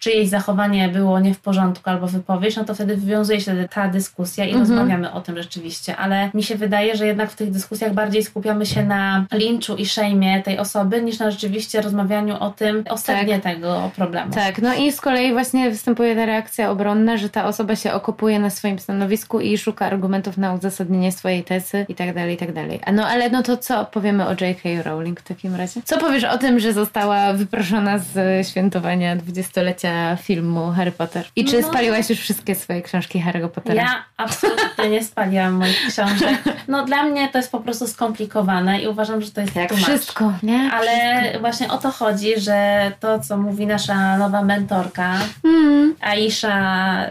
czyjeś 0.00 0.28
zachowanie 0.28 0.88
było 0.88 1.20
nie 1.20 1.34
w 1.34 1.40
porządku 1.40 1.90
albo 1.90 2.06
wypowiedź, 2.06 2.56
no 2.56 2.64
to 2.64 2.74
wtedy 2.74 2.96
wywiązuje 2.96 3.40
się 3.40 3.68
ta 3.74 3.88
dyskusja 3.88 4.44
i 4.44 4.48
Mhm. 4.48 4.60
rozmawiamy 4.68 5.12
o 5.12 5.20
tym 5.20 5.36
rzeczywiście. 5.36 5.96
Ale 5.96 6.30
mi 6.34 6.42
się 6.42 6.54
wydaje, 6.54 6.96
że 6.96 7.06
jednak 7.06 7.30
w 7.30 7.36
tych 7.36 7.50
dyskusjach 7.50 7.94
bardziej 7.94 8.24
skupiamy 8.24 8.66
się 8.66 8.84
na 8.84 9.26
linczu 9.32 9.76
i 9.76 9.86
szejmie 9.86 10.42
tej 10.42 10.58
osoby, 10.58 11.02
niż 11.02 11.18
na 11.18 11.30
rzeczywiście 11.30 11.80
rozmawianiu 11.80 12.36
o 12.40 12.50
tym, 12.50 12.84
o 12.90 12.98
sednie 12.98 13.40
tego 13.40 13.90
problemu. 13.96 14.32
Tak, 14.32 14.58
no 14.62 14.74
i 14.74 14.92
z 14.92 15.00
kolei 15.00 15.32
właśnie 15.32 15.70
występuje 15.70 16.16
ta 16.16 16.26
reakcja 16.26 16.70
obronna, 16.70 17.16
że 17.16 17.28
ta 17.28 17.44
osoba 17.46 17.76
się 17.76 17.92
okopuje 17.92 18.38
na 18.38 18.50
swoim 18.50 18.78
stanowisku 18.78 19.40
i 19.40 19.58
szuka 19.58 19.86
argumentów 19.86 20.36
na 20.38 20.54
uzasadnienie 20.54 21.12
swojej 21.12 21.44
tezy 21.44 21.86
i 21.88 21.94
tak 21.94 22.14
dalej, 22.14 22.34
i 22.34 22.38
tak 22.38 22.52
dalej. 22.52 22.80
No 22.92 23.06
ale 23.06 23.30
no 23.30 23.42
to 23.42 23.56
co 23.56 23.84
powiemy 23.84 24.26
o 24.26 24.30
J.K. 24.30 24.68
Rowling 24.84 25.20
w 25.20 25.24
takim 25.28 25.54
razie? 25.54 25.80
Co 25.84 25.98
powiesz 25.98 26.24
o 26.24 26.38
tym, 26.38 26.60
że 26.60 26.72
została 26.72 27.32
wyproszona 27.32 27.98
z 27.98 28.48
świętowania 28.48 29.16
dwudziestolecia 29.16 29.89
filmu 30.22 30.70
Harry 30.72 30.92
Potter? 30.92 31.26
I 31.36 31.44
czy 31.44 31.60
No. 31.60 31.68
spaliłaś 31.68 32.10
już 32.10 32.18
wszystkie 32.18 32.54
swoje 32.54 32.82
książki 32.82 33.22
Harry'ego 33.26 33.48
Pottera? 33.48 33.82
Ja 33.82 34.04
absolutnie 34.16 34.88
nie 34.90 35.04
spaliłam 35.04 35.52
moich 35.52 35.86
książek. 35.88 36.42
No 36.68 36.84
dla 36.84 37.02
mnie 37.02 37.28
to 37.28 37.38
jest 37.38 37.52
po 37.52 37.60
prostu 37.60 37.86
skomplikowane 37.86 38.80
i 38.82 38.88
uważam, 38.88 39.22
że 39.22 39.30
to 39.30 39.40
jest 39.40 39.56
Jak 39.56 39.72
wszystko, 39.74 40.32
nie? 40.42 40.70
Ale 40.72 40.92
właśnie 41.40 41.68
o 41.68 41.78
to 41.78 41.90
chodzi, 41.90 42.40
że 42.40 42.92
to, 43.00 43.20
co 43.20 43.36
mówi 43.36 43.66
nasza 43.66 44.18
nowa 44.18 44.42
mentorka, 44.42 45.14
Mm. 45.44 45.94
Aisha 46.00 46.54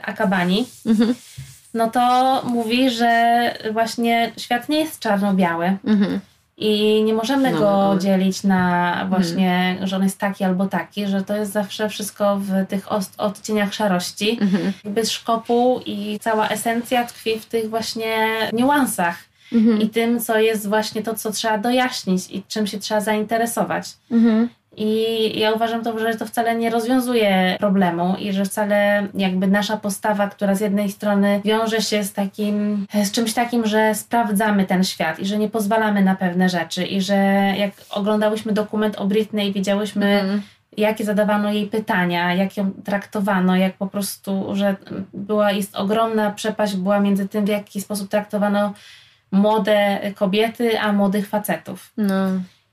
Akabani, 0.01 0.65
Mhm. 0.85 1.15
no 1.73 1.89
to 1.91 2.41
mówi, 2.45 2.89
że 2.89 3.39
właśnie 3.71 4.31
świat 4.37 4.69
nie 4.69 4.79
jest 4.79 4.99
czarno-biały 4.99 5.77
Mhm. 5.85 6.19
I 6.59 7.03
nie 7.03 7.13
możemy 7.13 7.51
No, 7.51 7.59
go 7.59 7.65
no. 7.93 7.99
dzielić 7.99 8.43
na 8.43 9.05
właśnie, 9.09 9.77
że 9.83 9.95
on 9.95 10.03
jest 10.03 10.17
taki 10.19 10.43
albo 10.43 10.65
taki, 10.65 11.07
że 11.07 11.23
to 11.23 11.35
jest 11.35 11.51
zawsze 11.51 11.89
wszystko 11.89 12.37
w 12.37 12.67
tych 12.67 12.85
odcieniach 13.17 13.73
szarości. 13.73 14.37
Mhm. 14.41 14.73
Jakby 14.83 15.05
szkopuł 15.05 15.81
i 15.85 16.19
cała 16.21 16.47
esencja 16.49 17.03
tkwi 17.05 17.39
w 17.39 17.45
tych 17.45 17.69
właśnie 17.69 18.15
niuansach 18.53 19.15
Mhm. 19.53 19.81
i 19.81 19.89
tym, 19.89 20.19
co 20.19 20.39
jest 20.39 20.67
właśnie 20.69 21.03
to, 21.03 21.15
co 21.15 21.31
trzeba 21.31 21.57
dojaśnić 21.57 22.31
i 22.31 22.43
czym 22.47 22.67
się 22.67 22.79
trzeba 22.79 23.01
zainteresować. 23.01 23.87
Mhm. 24.11 24.49
I 24.77 25.39
ja 25.39 25.51
uważam 25.51 25.83
to, 25.83 25.99
że 25.99 26.15
to 26.15 26.25
wcale 26.25 26.55
nie 26.55 26.69
rozwiązuje 26.69 27.55
problemu 27.59 28.15
i 28.19 28.33
że 28.33 28.45
wcale 28.45 29.07
jakby 29.13 29.47
nasza 29.47 29.77
postawa, 29.77 30.27
która 30.27 30.55
z 30.55 30.61
jednej 30.61 30.91
strony 30.91 31.41
wiąże 31.45 31.81
się 31.81 32.03
z 32.03 32.13
takim, 32.13 32.87
z 33.03 33.11
czymś 33.11 33.33
takim, 33.33 33.65
że 33.65 33.95
sprawdzamy 33.95 34.65
ten 34.65 34.83
świat 34.83 35.19
i 35.19 35.25
że 35.25 35.37
nie 35.37 35.49
pozwalamy 35.49 36.03
na 36.03 36.15
pewne 36.15 36.49
rzeczy 36.49 36.85
i 36.85 37.01
że 37.01 37.15
jak 37.57 37.71
oglądałyśmy 37.89 38.53
dokument 38.53 38.95
o 38.97 39.05
Britney 39.05 39.49
i 39.49 39.53
widziałyśmy 39.53 40.05
Mhm. 40.05 40.41
jakie 40.77 41.05
zadawano 41.05 41.51
jej 41.51 41.67
pytania, 41.67 42.33
jak 42.33 42.57
ją 42.57 42.71
traktowano, 42.85 43.55
jak 43.55 43.73
po 43.73 43.87
prostu, 43.87 44.55
że 44.55 44.75
była, 45.13 45.51
jest 45.51 45.75
ogromna 45.75 46.31
przepaść 46.31 46.75
była 46.75 46.99
między 46.99 47.27
tym, 47.27 47.45
w 47.45 47.49
jaki 47.49 47.81
sposób 47.81 48.09
traktowano 48.09 48.73
młode 49.31 49.99
kobiety, 50.15 50.79
a 50.79 50.93
młodych 50.93 51.27
facetów. 51.27 51.93
No. 51.97 52.15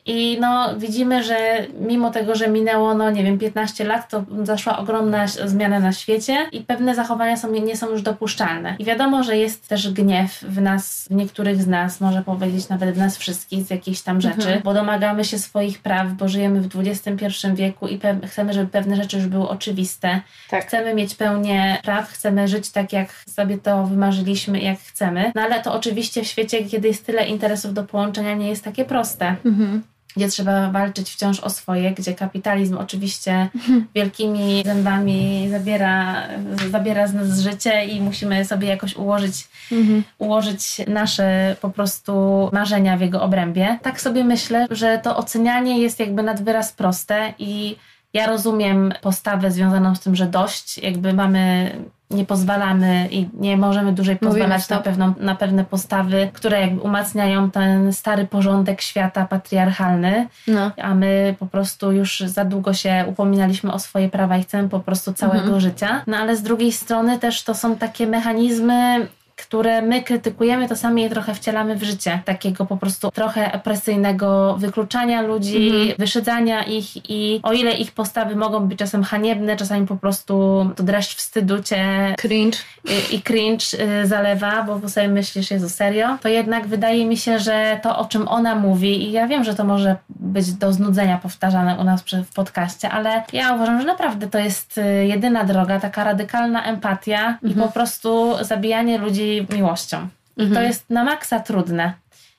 I 0.06 0.38
no, 0.40 0.74
widzimy, 0.78 1.22
że 1.24 1.36
mimo 1.80 2.10
tego, 2.10 2.34
że 2.34 2.48
minęło, 2.48 2.94
no 2.94 3.10
nie 3.10 3.24
wiem, 3.24 3.38
15 3.38 3.84
lat, 3.84 4.08
to 4.10 4.24
zaszła 4.42 4.78
ogromna 4.78 5.26
zmiana 5.26 5.80
na 5.80 5.92
świecie 5.92 6.46
i 6.52 6.60
pewne 6.60 6.94
zachowania 6.94 7.36
są, 7.36 7.52
nie 7.52 7.76
są 7.76 7.90
już 7.90 8.02
dopuszczalne. 8.02 8.76
I 8.78 8.84
wiadomo, 8.84 9.22
że 9.22 9.36
jest 9.36 9.68
też 9.68 9.92
gniew 9.92 10.42
w 10.42 10.60
nas, 10.60 11.06
w 11.10 11.14
niektórych 11.14 11.62
z 11.62 11.66
nas, 11.66 12.00
może 12.00 12.22
powiedzieć 12.22 12.68
nawet 12.68 12.94
w 12.94 12.98
nas 12.98 13.16
wszystkich 13.16 13.64
z 13.64 13.70
jakichś 13.70 14.00
tam 14.00 14.20
rzeczy, 14.20 14.36
Mhm. 14.36 14.60
bo 14.62 14.74
domagamy 14.74 15.24
się 15.24 15.38
swoich 15.38 15.78
praw, 15.78 16.12
bo 16.12 16.28
żyjemy 16.28 16.60
w 16.60 16.68
XXI 16.76 17.26
wieku 17.54 17.88
i 17.88 18.00
chcemy, 18.26 18.52
żeby 18.52 18.70
pewne 18.70 18.96
rzeczy 18.96 19.16
już 19.16 19.26
były 19.26 19.48
oczywiste. 19.48 20.20
Tak. 20.50 20.66
Chcemy 20.66 20.94
mieć 20.94 21.14
pełnię 21.14 21.78
praw, 21.82 22.08
chcemy 22.08 22.48
żyć 22.48 22.70
tak, 22.70 22.92
jak 22.92 23.08
sobie 23.28 23.58
to 23.58 23.86
wymarzyliśmy, 23.86 24.60
jak 24.60 24.78
chcemy. 24.78 25.32
No 25.34 25.42
ale 25.42 25.62
to 25.62 25.74
oczywiście 25.74 26.22
w 26.22 26.26
świecie, 26.26 26.64
kiedy 26.64 26.88
jest 26.88 27.06
tyle 27.06 27.26
interesów 27.28 27.74
do 27.74 27.84
połączenia, 27.84 28.34
nie 28.34 28.48
jest 28.48 28.64
takie 28.64 28.84
proste 28.84 29.36
Mhm. 29.44 29.82
Gdzie 30.16 30.28
trzeba 30.28 30.70
walczyć 30.70 31.10
wciąż 31.10 31.40
o 31.40 31.50
swoje, 31.50 31.90
gdzie 31.90 32.14
kapitalizm 32.14 32.78
oczywiście 32.78 33.48
wielkimi 33.94 34.62
zębami 34.64 35.48
zabiera, 35.50 36.22
zabiera 36.70 37.06
z 37.06 37.14
nas 37.14 37.38
życie 37.40 37.84
i 37.84 38.00
musimy 38.00 38.44
sobie 38.44 38.68
jakoś 38.68 38.96
ułożyć, 38.96 39.48
Mhm. 39.72 40.02
ułożyć 40.18 40.80
nasze 40.88 41.56
po 41.60 41.70
prostu 41.70 42.12
marzenia 42.52 42.96
w 42.96 43.00
jego 43.00 43.22
obrębie. 43.22 43.78
Tak 43.82 44.00
sobie 44.00 44.24
myślę, 44.24 44.66
że 44.70 44.98
to 44.98 45.16
ocenianie 45.16 45.78
jest 45.78 46.00
jakby 46.00 46.22
nad 46.22 46.42
wyraz 46.42 46.72
proste 46.72 47.34
i 47.38 47.76
ja 48.12 48.26
rozumiem 48.26 48.92
postawę 49.02 49.50
związaną 49.50 49.94
z 49.94 50.00
tym, 50.00 50.16
że 50.16 50.26
dość, 50.26 50.78
jakby 50.78 51.12
mamy, 51.12 51.70
nie 52.10 52.24
pozwalamy 52.24 53.08
i 53.10 53.28
nie 53.34 53.56
możemy 53.56 53.92
dłużej 53.92 54.16
pozwalać 54.16 54.68
na, 54.68 54.78
pewną, 54.80 55.14
na 55.20 55.34
pewne 55.34 55.64
postawy, 55.64 56.30
które 56.32 56.60
jakby 56.60 56.80
umacniają 56.80 57.50
ten 57.50 57.92
stary 57.92 58.26
porządek 58.26 58.80
świata 58.80 59.26
patriarchalny, 59.26 60.26
No. 60.46 60.70
a 60.82 60.94
my 60.94 61.34
po 61.38 61.46
prostu 61.46 61.92
już 61.92 62.20
za 62.20 62.44
długo 62.44 62.74
się 62.74 63.04
upominaliśmy 63.08 63.72
o 63.72 63.78
swoje 63.78 64.08
prawa 64.08 64.36
i 64.36 64.42
chcemy 64.42 64.68
po 64.68 64.80
prostu 64.80 65.12
całego 65.12 65.40
Mhm. 65.42 65.60
życia. 65.60 66.02
No 66.06 66.16
ale 66.16 66.36
z 66.36 66.42
drugiej 66.42 66.72
strony 66.72 67.18
też 67.18 67.42
to 67.44 67.54
są 67.54 67.76
takie 67.76 68.06
mechanizmy, 68.06 69.06
które 69.48 69.82
my 69.82 70.02
krytykujemy, 70.02 70.68
to 70.68 70.76
sami 70.76 71.02
je 71.02 71.10
trochę 71.10 71.34
wcielamy 71.34 71.76
w 71.76 71.82
życie. 71.82 72.20
Takiego 72.24 72.66
po 72.66 72.76
prostu 72.76 73.10
trochę 73.10 73.52
opresyjnego 73.52 74.56
wykluczania 74.58 75.22
ludzi, 75.22 75.68
Mhm. 75.70 75.94
wyszydzania 75.98 76.62
ich 76.64 77.10
i 77.10 77.40
o 77.42 77.52
ile 77.52 77.72
ich 77.72 77.92
postawy 77.92 78.36
mogą 78.36 78.60
być 78.68 78.78
czasem 78.78 79.04
haniebne, 79.04 79.56
czasami 79.56 79.86
po 79.86 79.96
prostu 79.96 80.66
to 80.76 80.82
dreszcz 80.82 81.16
wstydu 81.16 81.62
cię 81.62 82.14
Cringe. 82.18 82.58
i, 82.84 83.14
i 83.14 83.22
cringe 83.22 83.64
y, 84.02 84.06
zalewa, 84.06 84.62
bo 84.62 84.88
sobie 84.88 85.08
myślisz, 85.08 85.50
Jezu, 85.50 85.68
serio? 85.68 86.18
To 86.22 86.28
jednak 86.28 86.66
wydaje 86.66 87.06
mi 87.06 87.16
się, 87.16 87.38
że 87.38 87.80
to, 87.82 87.98
o 87.98 88.04
czym 88.04 88.28
ona 88.28 88.54
mówi 88.54 89.02
i 89.08 89.12
ja 89.12 89.26
wiem, 89.26 89.44
że 89.44 89.54
to 89.54 89.64
może 89.64 89.96
być 90.08 90.52
do 90.52 90.72
znudzenia 90.72 91.18
powtarzane 91.18 91.76
u 91.80 91.84
nas 91.84 92.02
w 92.30 92.34
podcaście, 92.34 92.90
ale 92.90 93.22
ja 93.32 93.54
uważam, 93.54 93.80
że 93.80 93.86
naprawdę 93.86 94.26
to 94.26 94.38
jest 94.38 94.78
y, 94.78 95.06
jedyna 95.06 95.44
droga, 95.44 95.80
taka 95.80 96.04
radykalna 96.04 96.64
empatia 96.64 97.38
i 97.42 97.54
po 97.54 97.68
prostu 97.68 98.34
zabijanie 98.40 98.98
ludzi 98.98 99.45
miłością. 99.50 100.08
I 100.36 100.40
to 100.40 100.42
Mhm. 100.42 100.66
jest 100.66 100.90
na 100.90 101.04
maksa 101.04 101.40
trudne. 101.40 101.92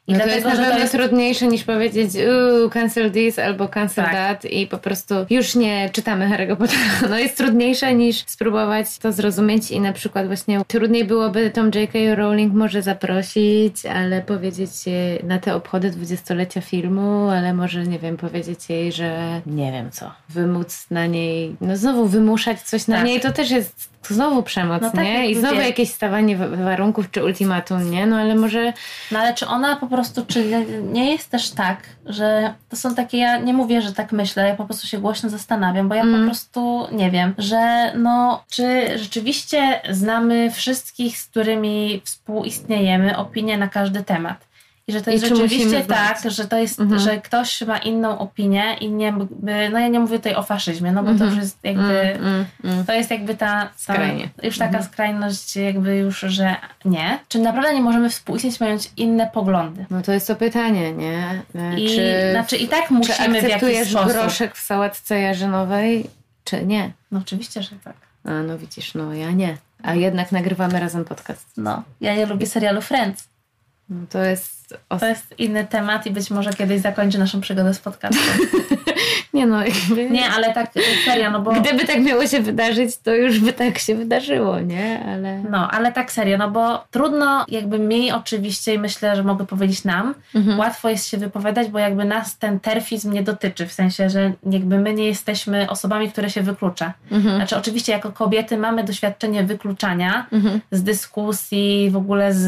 I 0.10 0.14
No 0.14 0.20
to 0.20 0.26
dlatego, 0.26 0.48
jest 0.50 0.60
na 0.60 0.64
pewno 0.66 0.76
to 0.76 0.80
jest 0.82 0.94
trudniejsze 0.94 1.48
niż 1.48 1.64
powiedzieć 1.64 2.12
cancel 2.74 3.12
this 3.12 3.40
albo 3.40 3.68
cancel 3.68 4.06
Tak. 4.06 4.14
that 4.14 4.46
i 4.46 4.68
po 4.68 4.78
prostu 4.78 5.16
już 5.30 5.56
nie 5.56 5.90
czytamy 5.94 6.26
Harry'ego 6.30 6.56
Pottera. 6.56 6.80
No 7.10 7.18
jest 7.20 7.38
trudniejsze 7.38 7.94
niż 7.94 8.24
spróbować 8.28 8.98
to 8.98 9.12
zrozumieć 9.12 9.72
i 9.72 9.80
na 9.82 9.94
przykład 9.94 10.28
właśnie 10.28 10.62
trudniej 10.68 11.06
byłoby 11.06 11.52
tą 11.52 11.66
J.K. 11.66 12.00
Rowling 12.16 12.54
może 12.54 12.82
zaprosić, 12.82 13.86
ale 13.86 14.22
powiedzieć 14.22 14.70
na 15.24 15.40
te 15.40 15.56
obchody 15.56 15.90
dwudziestolecia 15.92 16.62
filmu, 16.62 17.30
ale 17.30 17.54
może 17.54 17.84
nie 17.84 18.00
wiem, 18.00 18.18
powiedzieć 18.18 18.70
jej, 18.70 18.92
że 18.92 19.42
nie 19.46 19.72
wiem 19.72 19.92
co, 19.92 20.12
wymóc 20.30 20.86
na 20.92 21.06
niej, 21.06 21.56
no 21.62 21.78
znowu 21.78 22.06
wymuszać 22.08 22.62
coś 22.62 22.88
na 22.88 22.96
Tak. 22.96 23.06
niej, 23.06 23.20
to 23.20 23.32
też 23.32 23.52
jest 23.52 23.90
znowu 24.08 24.44
przemoc, 24.44 24.82
No 24.82 24.92
tak, 24.92 25.04
nie? 25.04 25.30
I 25.32 25.36
znowu 25.36 25.56
jakieś 25.62 25.90
stawanie 25.90 26.38
wa- 26.38 26.48
warunków 26.48 27.12
czy 27.12 27.24
ultimatum, 27.24 27.92
nie? 27.92 28.06
No 28.08 28.18
ale 28.18 28.36
może 28.36 28.74
No 29.12 29.20
ale 29.20 29.34
czy 29.34 29.48
ona 29.48 29.76
po 29.76 29.88
prostu, 29.88 29.97
czy 30.28 30.66
nie 30.84 31.12
jest 31.12 31.30
też 31.30 31.50
tak, 31.50 31.80
że 32.06 32.54
to 32.70 32.76
są 32.76 32.96
takie, 32.96 33.18
ja 33.18 33.38
nie 33.38 33.54
mówię, 33.54 33.82
że 33.82 33.94
tak 33.94 34.12
myślę, 34.12 34.48
ja 34.48 34.56
po 34.56 34.66
prostu 34.66 34.88
się 34.88 34.98
głośno 34.98 35.30
zastanawiam, 35.30 35.90
bo 35.90 35.96
ja 35.96 36.02
Mm. 36.02 36.20
po 36.20 36.26
prostu 36.26 36.88
nie 36.92 37.12
wiem, 37.12 37.34
że 37.38 37.92
no, 37.96 38.44
czy 38.50 38.98
rzeczywiście 39.00 39.82
znamy 39.90 40.52
wszystkich, 40.52 41.18
z 41.18 41.26
którymi 41.26 42.02
współistniejemy, 42.06 43.18
opinie 43.18 43.58
na 43.58 43.68
każdy 43.68 44.04
temat. 44.04 44.48
I 44.88 44.94
że 44.94 45.02
to 45.02 45.12
jest 45.12 45.24
czy 45.24 45.30
rzeczywiście 45.30 45.66
musimy 45.66 45.84
tak, 45.86 46.20
że 46.32 46.48
to 46.48 46.58
jest, 46.58 46.80
Mhm. 46.80 47.02
że 47.02 47.18
ktoś 47.22 47.62
ma 47.62 47.78
inną 47.78 48.20
opinię 48.20 48.76
i 48.82 48.92
nie, 48.92 49.14
no 49.72 49.80
ja 49.80 49.88
nie 49.88 50.00
mówię 50.00 50.18
tutaj 50.18 50.36
o 50.36 50.44
faszyzmie, 50.44 50.92
no 50.92 51.02
bo 51.04 51.08
to 51.08 51.12
Mhm. 51.14 51.30
już 51.30 51.40
jest 51.40 51.58
jakby, 51.64 52.02
Mm, 52.02 52.18
mm, 52.26 52.46
mm. 52.64 52.86
to 52.86 52.94
jest 52.94 53.12
jakby 53.12 53.36
ta, 53.36 53.70
ta 53.88 53.94
już 54.44 54.58
taka 54.58 54.68
Mhm. 54.78 54.84
skrajność 54.84 55.56
jakby 55.56 55.98
już, 55.98 56.20
że 56.20 56.56
nie. 56.86 57.20
Czy 57.28 57.40
naprawdę 57.40 57.74
nie 57.74 57.82
możemy 57.82 58.10
współistnieć 58.10 58.60
mając 58.60 58.92
inne 58.98 59.30
poglądy? 59.34 59.86
No 59.90 60.02
to 60.02 60.12
jest 60.14 60.28
to 60.28 60.36
pytanie, 60.36 60.92
nie? 60.94 61.42
I, 61.78 61.88
czy, 61.88 62.32
znaczy 62.32 62.58
i 62.58 62.68
tak 62.68 62.88
czy 62.88 62.94
musimy 62.94 63.30
w 63.30 63.34
jakiś 63.44 63.54
akceptujesz 63.54 63.94
groszek 63.94 64.56
w 64.56 64.60
sałatce 64.62 65.20
jarzynowej, 65.20 66.06
Czy 66.44 66.66
nie? 66.66 66.92
No 67.12 67.20
oczywiście, 67.20 67.64
że 67.64 67.70
tak. 67.84 67.96
A 68.24 68.30
no 68.30 68.58
widzisz, 68.58 68.94
no 68.94 69.14
ja 69.14 69.32
nie. 69.32 69.58
A 69.84 69.96
jednak 69.96 70.32
nagrywamy 70.32 70.80
razem 70.80 71.06
podcast. 71.06 71.48
No, 71.58 71.84
ja 72.02 72.16
nie 72.16 72.26
lubię 72.26 72.46
serialu 72.48 72.82
Friends. 72.82 73.28
No, 73.90 74.06
to 74.10 74.24
jest... 74.24 74.57
Os- 74.90 75.00
To 75.00 75.08
jest 75.08 75.36
inny 75.40 75.66
temat 75.70 76.06
i 76.06 76.12
być 76.12 76.30
może 76.32 76.54
kiedyś 76.54 76.82
zakończy 76.82 77.20
naszą 77.20 77.42
przygodę 77.42 77.74
z 77.74 77.80
podcastem. 77.80 78.48
nie 79.34 79.46
no, 79.46 79.64
jakby... 79.66 80.10
Nie, 80.10 80.30
ale 80.30 80.54
tak 80.54 80.72
serio, 81.06 81.32
no 81.32 81.40
bo... 81.42 81.52
Gdyby 81.54 81.86
tak 81.86 82.02
miało 82.04 82.28
się 82.28 82.40
wydarzyć, 82.40 82.98
to 82.98 83.16
już 83.16 83.40
by 83.40 83.54
tak 83.54 83.78
się 83.78 83.96
wydarzyło, 83.96 84.60
nie? 84.60 85.04
Ale... 85.08 85.44
No, 85.50 85.72
ale 85.72 85.92
tak 85.92 86.12
serio, 86.12 86.38
no 86.38 86.52
bo 86.52 86.84
trudno 86.92 87.46
jakby 87.48 87.80
mi 87.80 88.12
oczywiście 88.12 88.74
i 88.74 88.80
myślę, 88.80 89.16
że 89.16 89.24
mogę 89.24 89.46
powiedzieć 89.46 89.84
nam, 89.84 90.16
Mhm. 90.36 90.60
łatwo 90.60 90.90
jest 90.90 91.08
się 91.08 91.18
wypowiadać, 91.18 91.68
bo 91.68 91.80
jakby 91.80 92.06
nas 92.06 92.38
ten 92.38 92.60
terfizm 92.60 93.12
nie 93.14 93.24
dotyczy, 93.24 93.68
w 93.68 93.74
sensie, 93.74 94.10
że 94.10 94.32
jakby 94.52 94.78
my 94.80 94.94
nie 94.94 95.06
jesteśmy 95.08 95.70
osobami, 95.70 96.12
które 96.12 96.30
się 96.30 96.42
wyklucza. 96.42 96.94
Mhm. 97.12 97.36
Znaczy 97.36 97.58
oczywiście 97.58 97.92
jako 97.92 98.12
kobiety 98.12 98.58
mamy 98.58 98.84
doświadczenie 98.84 99.44
wykluczania 99.44 100.26
Mhm. 100.32 100.62
z 100.72 100.84
dyskusji, 100.84 101.90
w 101.92 101.98
ogóle 101.98 102.34
z, 102.34 102.40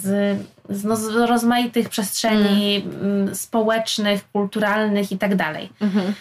z, 0.00 0.38
z, 0.68 0.84
no, 0.84 0.96
z 0.96 1.08
rozmaitych 1.08 1.59
przestrzeni 1.88 2.84
mm, 3.02 3.34
społecznych, 3.34 4.30
kulturalnych 4.32 5.12
i 5.12 5.18
tak 5.18 5.36
dalej. 5.36 5.68
Mhm. 5.80 6.14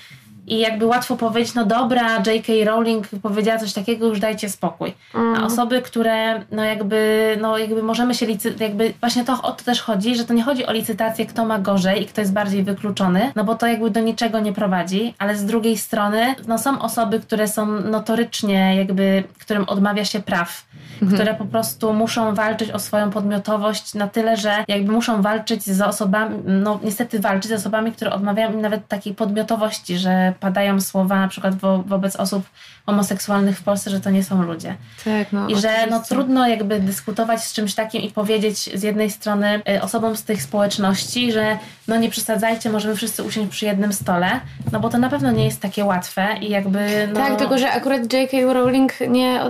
I 0.49 0.59
jakby 0.59 0.85
łatwo 0.85 1.15
powiedzieć, 1.15 1.53
no 1.55 1.65
dobra, 1.65 2.15
J.K. 2.17 2.53
Rowling 2.65 3.07
powiedziała 3.21 3.59
coś 3.59 3.73
takiego, 3.73 4.07
już 4.07 4.19
dajcie 4.19 4.49
spokój. 4.49 4.93
A 5.37 5.45
osoby, 5.45 5.81
które 5.81 6.43
no 6.51 6.63
jakby, 6.63 7.37
no 7.41 7.57
jakby 7.57 7.83
możemy 7.83 8.15
się 8.15 8.25
licytować, 8.25 8.61
jakby 8.61 8.93
właśnie 8.99 9.25
to 9.25 9.41
o 9.41 9.51
to 9.51 9.63
też 9.63 9.81
chodzi, 9.81 10.15
że 10.15 10.25
to 10.25 10.33
nie 10.33 10.43
chodzi 10.43 10.65
o 10.65 10.71
licytację, 10.73 11.25
kto 11.25 11.45
ma 11.45 11.59
gorzej 11.59 12.03
i 12.03 12.05
kto 12.05 12.21
jest 12.21 12.33
bardziej 12.33 12.63
wykluczony, 12.63 13.31
no 13.35 13.43
bo 13.43 13.55
to 13.55 13.67
jakby 13.67 13.89
do 13.89 13.99
niczego 13.99 14.39
nie 14.39 14.53
prowadzi, 14.53 15.13
ale 15.17 15.35
z 15.35 15.45
drugiej 15.45 15.77
strony, 15.77 16.35
no 16.47 16.57
są 16.57 16.81
osoby, 16.81 17.19
które 17.19 17.47
są 17.47 17.65
notorycznie 17.65 18.75
jakby, 18.75 19.23
którym 19.39 19.63
odmawia 19.63 20.05
się 20.05 20.19
praw, 20.19 20.65
które 21.13 21.33
po 21.33 21.45
prostu 21.45 21.93
muszą 21.93 22.35
walczyć 22.35 22.71
o 22.71 22.79
swoją 22.79 23.09
podmiotowość 23.09 23.93
na 23.93 24.07
tyle, 24.07 24.37
że 24.37 24.63
jakby 24.67 24.91
muszą 24.91 25.21
walczyć 25.21 25.63
z 25.63 25.81
osobami, 25.81 26.35
no 26.45 26.79
niestety 26.83 27.19
walczyć 27.19 27.51
z 27.51 27.53
osobami, 27.53 27.91
które 27.91 28.11
odmawiają 28.11 28.53
im 28.53 28.61
nawet 28.61 28.87
takiej 28.87 29.15
podmiotowości, 29.15 29.97
że 29.97 30.33
padają 30.39 30.81
słowa 30.81 31.19
na 31.19 31.27
przykład 31.27 31.55
wo, 31.55 31.83
wobec 31.83 32.15
osób 32.15 32.43
homoseksualnych 32.85 33.57
w 33.57 33.63
Polsce, 33.63 33.89
że 33.89 33.99
to 33.99 34.09
nie 34.09 34.23
są 34.23 34.43
ludzie. 34.43 34.75
Tak, 35.05 35.31
no 35.31 35.47
I 35.47 35.55
że 35.55 35.87
no, 35.89 36.03
trudno 36.09 36.47
jakby 36.47 36.79
dyskutować 36.79 37.43
z 37.43 37.53
czymś 37.53 37.75
takim 37.75 38.01
i 38.01 38.11
powiedzieć 38.11 38.79
z 38.79 38.83
jednej 38.83 39.11
strony 39.11 39.61
y, 39.69 39.81
osobom 39.81 40.15
z 40.15 40.23
tych 40.23 40.43
społeczności, 40.43 41.31
że 41.31 41.57
no 41.87 41.97
nie 41.97 42.09
przesadzajcie, 42.09 42.69
możemy 42.69 42.95
wszyscy 42.95 43.23
usiąść 43.23 43.51
przy 43.51 43.65
jednym 43.65 43.93
stole, 43.93 44.39
no 44.71 44.79
bo 44.79 44.89
to 44.89 44.97
na 44.97 45.09
pewno 45.09 45.31
nie 45.31 45.45
jest 45.45 45.61
takie 45.61 45.85
łatwe 45.85 46.27
i 46.41 46.49
jakby 46.49 47.09
no... 47.13 47.19
Tak, 47.19 47.37
tylko 47.37 47.57
że 47.57 47.71
akurat 47.71 48.13
J.K. 48.13 48.53
Rowling 48.53 48.93
nie 49.07 49.41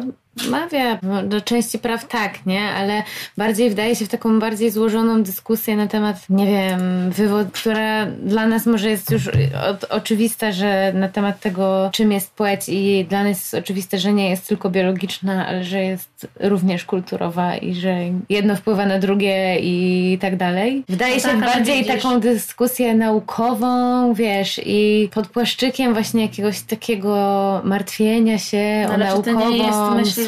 odmawia 0.43 0.99
do 1.23 1.41
części 1.41 1.79
praw 1.79 2.07
tak, 2.07 2.45
nie? 2.45 2.61
Ale 2.61 3.03
bardziej 3.37 3.69
wdaje 3.69 3.95
się 3.95 4.05
w 4.05 4.09
taką 4.09 4.39
bardziej 4.39 4.71
złożoną 4.71 5.23
dyskusję 5.23 5.75
na 5.75 5.87
temat, 5.87 6.15
nie 6.29 6.45
wiem, 6.47 7.11
wywód, 7.11 7.47
która 7.51 8.05
dla 8.05 8.47
nas 8.47 8.65
może 8.65 8.89
jest 8.89 9.11
już 9.11 9.29
oczywista, 9.89 10.51
że 10.51 10.93
na 10.93 11.09
temat 11.09 11.39
tego, 11.39 11.89
czym 11.93 12.11
jest 12.11 12.31
płeć 12.31 12.61
i 12.67 13.05
dla 13.09 13.23
nas 13.23 13.29
jest 13.29 13.53
oczywiste, 13.53 13.97
że 13.99 14.13
nie 14.13 14.29
jest 14.29 14.47
tylko 14.47 14.69
biologiczna, 14.69 15.47
ale 15.47 15.63
że 15.63 15.83
jest 15.83 16.27
również 16.39 16.85
kulturowa 16.85 17.55
i 17.57 17.73
że 17.75 17.97
jedno 18.29 18.55
wpływa 18.55 18.85
na 18.85 18.99
drugie 18.99 19.59
i 19.59 20.17
tak 20.21 20.35
dalej. 20.37 20.83
Wdaje 20.89 21.13
No 21.15 21.19
się 21.21 21.27
tak, 21.27 21.43
ale 21.43 21.53
bardziej 21.53 21.75
widzisz- 21.83 21.95
taką 22.03 22.19
dyskusję 22.19 22.95
naukową, 22.95 24.13
wiesz, 24.13 24.61
i 24.65 25.09
pod 25.13 25.27
płaszczykiem 25.27 25.93
właśnie 25.93 26.21
jakiegoś 26.21 26.61
takiego 26.61 27.61
martwienia 27.63 28.37
się 28.37 28.85
No, 28.87 28.93
o 28.93 28.97
naukową 28.97 29.39
to 29.41 29.49
nie 29.49 29.57
jest, 29.57 29.77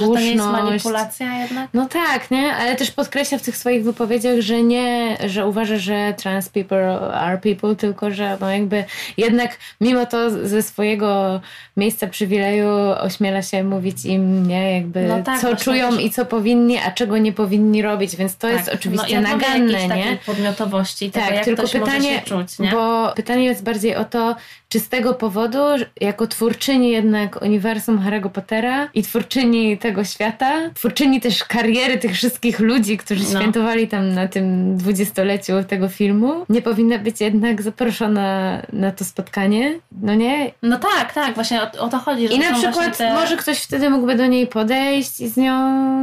że 0.02 0.08
to 0.08 0.20
nie 0.20 0.32
jest 0.32 0.46
manipulacja 0.46 1.38
jednak? 1.42 1.70
No 1.74 1.88
tak, 1.88 2.32
nie? 2.32 2.54
Ale 2.56 2.76
też 2.76 2.92
podkreśla 2.92 3.38
w 3.38 3.42
tych 3.42 3.58
swoich 3.58 3.84
wypowiedziach, 3.84 4.40
że 4.40 4.64
nie, 4.64 5.18
że 5.28 5.48
uważa, 5.48 5.78
że 5.78 6.14
trans 6.18 6.50
people 6.50 7.00
are 7.14 7.38
people, 7.38 7.76
tylko 7.76 8.12
że 8.12 8.38
no 8.42 8.52
jakby 8.52 8.84
jednak 9.18 9.58
mimo 9.82 10.06
to 10.06 10.48
ze 10.48 10.64
swojego 10.64 11.42
miejsca 11.78 12.08
przywileju 12.08 12.68
ośmiela 13.00 13.42
się 13.42 13.64
mówić 13.64 14.06
im, 14.06 14.48
nie? 14.48 14.76
Jakby 14.76 15.02
No 15.02 15.24
tak, 15.24 15.42
co 15.42 15.56
czują 15.56 15.98
i 15.98 16.10
co 16.10 16.26
powinni, 16.26 16.78
a 16.78 16.92
czego 16.92 17.18
nie 17.18 17.34
powinni 17.34 17.82
robić, 17.82 18.16
więc 18.16 18.38
to 18.38 18.48
jest 18.50 18.70
oczywiście 18.74 19.22
no, 19.22 19.28
ja 19.28 19.36
naganne, 19.38 19.88
nie? 19.88 20.18
podmiotowości 20.26 21.12
tego, 21.12 21.26
Tak, 21.26 21.36
jak 21.36 21.46
tylko 21.46 21.68
pytanie, 21.68 22.22
czuć, 22.26 22.60
nie? 22.60 22.72
bo 22.72 23.14
pytanie 23.16 23.44
jest 23.44 23.64
bardziej 23.64 23.96
o 23.96 24.06
to, 24.06 24.36
czy 24.72 24.80
z 24.80 24.90
tego 24.90 25.14
powodu, 25.14 25.60
jako 26.02 26.28
twórczyni 26.28 26.90
jednak 26.92 27.42
uniwersum 27.42 28.00
Harry'ego 28.00 28.30
Pottera 28.30 28.90
i 28.94 29.04
twórczyni 29.04 29.78
tego 29.78 30.04
świata, 30.04 30.52
twórczyni 30.74 31.22
też 31.22 31.44
kariery 31.44 31.98
tych 31.98 32.14
wszystkich 32.14 32.60
ludzi, 32.60 32.98
którzy 32.98 33.24
No. 33.34 33.40
świętowali 33.40 33.88
tam 33.88 34.14
na 34.14 34.28
tym 34.28 34.78
dwudziestoleciu 34.78 35.54
tego 35.64 35.88
filmu, 35.90 36.46
nie 36.50 36.62
powinna 36.62 36.98
być 36.98 37.22
jednak 37.22 37.62
zaproszona 37.62 38.58
na 38.74 38.92
to 38.92 39.06
spotkanie, 39.06 39.80
no 40.02 40.16
nie? 40.16 40.52
No 40.62 40.78
tak, 40.80 41.14
tak, 41.14 41.36
właśnie 41.36 41.62
o, 41.62 41.72
o 41.80 41.88
to 41.90 41.98
chodzi. 41.98 42.36
I 42.36 42.40
na 42.40 42.54
przykład 42.54 42.98
te... 42.98 43.14
może 43.14 43.38
ktoś 43.38 43.60
wtedy 43.60 43.90
mógłby 43.90 44.16
do 44.16 44.26
niej 44.28 44.48
podejść 44.48 45.20
i 45.20 45.28
z 45.30 45.38
nią, 45.38 45.54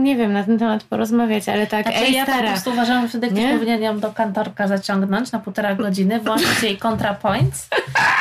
nie 0.01 0.17
wiem, 0.17 0.33
na 0.33 0.45
ten 0.45 0.59
temat 0.59 0.85
porozmawiać, 0.85 1.49
ale 1.49 1.67
tak, 1.67 1.87
Znaczy, 1.87 1.99
ej 1.99 2.13
ja 2.13 2.27
po 2.27 2.33
stara, 2.33 2.49
prostu 2.51 2.71
uważam, 2.71 3.03
że 3.03 3.09
wtedy 3.09 3.27
ktoś 3.27 3.39
Nie? 3.39 3.53
powinien 3.53 3.83
ją 3.83 4.01
do 4.01 4.13
kantorka 4.13 4.69
zaciągnąć 4.69 5.33
na 5.33 5.39
półtora 5.39 5.75
godziny, 5.75 6.21
włączyć 6.21 6.63
jej 6.63 6.79
ContraPoints 6.79 7.69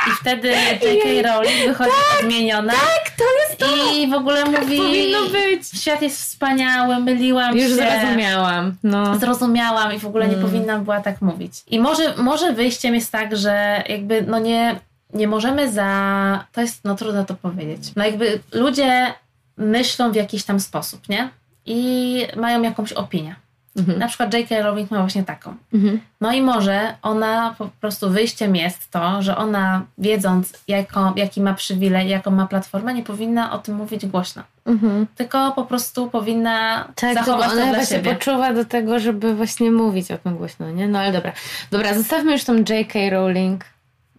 i 0.08 0.12
wtedy 0.22 0.37
J.K. 0.44 1.22
Rowling 1.34 1.68
wychodzi 1.68 1.92
odmieniona 2.20 2.74
tak, 2.74 3.12
to 3.18 3.24
jest 3.40 3.58
to! 3.60 3.94
i 3.96 4.08
w 4.08 4.14
ogóle 4.14 4.46
mówi 4.46 4.78
powinno 4.78 5.30
być. 5.32 5.82
świat 5.82 6.02
jest 6.02 6.22
wspaniały, 6.22 7.00
myliłam 7.00 7.58
Już 7.58 7.70
się. 7.70 7.76
zrozumiałam. 7.76 8.76
No. 8.84 9.20
Zrozumiałam 9.20 9.94
i 9.94 10.00
w 10.00 10.06
ogóle 10.06 10.28
nie 10.28 10.34
Mm. 10.36 10.46
powinnam 10.46 10.84
była 10.84 11.00
tak 11.02 11.22
mówić. 11.22 11.54
I 11.68 11.80
może, 11.80 12.14
może 12.18 12.54
wyjściem 12.54 12.96
jest 12.96 13.12
tak, 13.12 13.38
że 13.38 13.84
jakby 13.90 14.22
no 14.22 14.40
nie, 14.40 14.80
nie 15.14 15.28
możemy 15.28 15.72
za... 15.72 16.46
To 16.54 16.62
jest, 16.62 16.84
no 16.84 16.96
trudno 16.96 17.26
to 17.26 17.34
powiedzieć. 17.34 17.92
No 17.96 18.06
jakby 18.06 18.40
ludzie 18.52 19.14
myślą 19.58 20.12
w 20.12 20.16
jakiś 20.16 20.44
tam 20.44 20.60
sposób, 20.60 21.10
nie? 21.10 21.30
I 21.66 22.28
mają 22.36 22.62
jakąś 22.62 22.94
opinię. 22.94 23.36
Mhm. 23.78 24.00
Na 24.00 24.08
przykład 24.08 24.34
J.K. 24.34 24.62
Rowling 24.62 24.92
ma 24.92 25.00
właśnie 25.00 25.24
taką. 25.24 25.56
Mhm. 25.74 26.00
No 26.22 26.34
i 26.34 26.42
może 26.42 26.96
ona 27.02 27.56
po 27.58 27.70
prostu 27.82 28.10
wyjściem 28.10 28.56
jest 28.56 28.92
to, 28.92 29.22
że 29.22 29.38
ona 29.38 29.82
wiedząc 29.98 30.54
jaką, 30.68 31.16
jaki 31.16 31.42
ma 31.42 31.54
przywilej, 31.54 32.10
jaką 32.10 32.32
ma 32.32 32.48
platformę, 32.48 32.94
nie 32.94 33.04
powinna 33.04 33.52
o 33.52 33.58
tym 33.58 33.76
mówić 33.76 34.06
głośno. 34.06 34.44
Mhm. 34.66 35.08
Tylko 35.16 35.52
po 35.52 35.66
prostu 35.66 36.10
powinna 36.10 36.88
Tak, 36.96 37.14
zachować 37.14 37.52
ona 37.52 37.66
to 37.66 37.70
dla 37.74 37.80
się 37.80 37.86
siebie. 37.96 38.14
poczuwa 38.16 38.54
do 38.54 38.66
tego, 38.66 39.00
żeby 39.00 39.36
właśnie 39.36 39.72
mówić 39.72 40.12
o 40.12 40.18
tym 40.18 40.38
głośno, 40.38 40.72
nie? 40.72 40.88
No 40.88 41.00
ale 41.00 41.12
dobra. 41.12 41.32
Dobra, 41.72 41.94
zostawmy 41.94 42.32
już 42.32 42.44
tą 42.44 42.56
J.K. 42.56 43.00
Rowling 43.12 43.66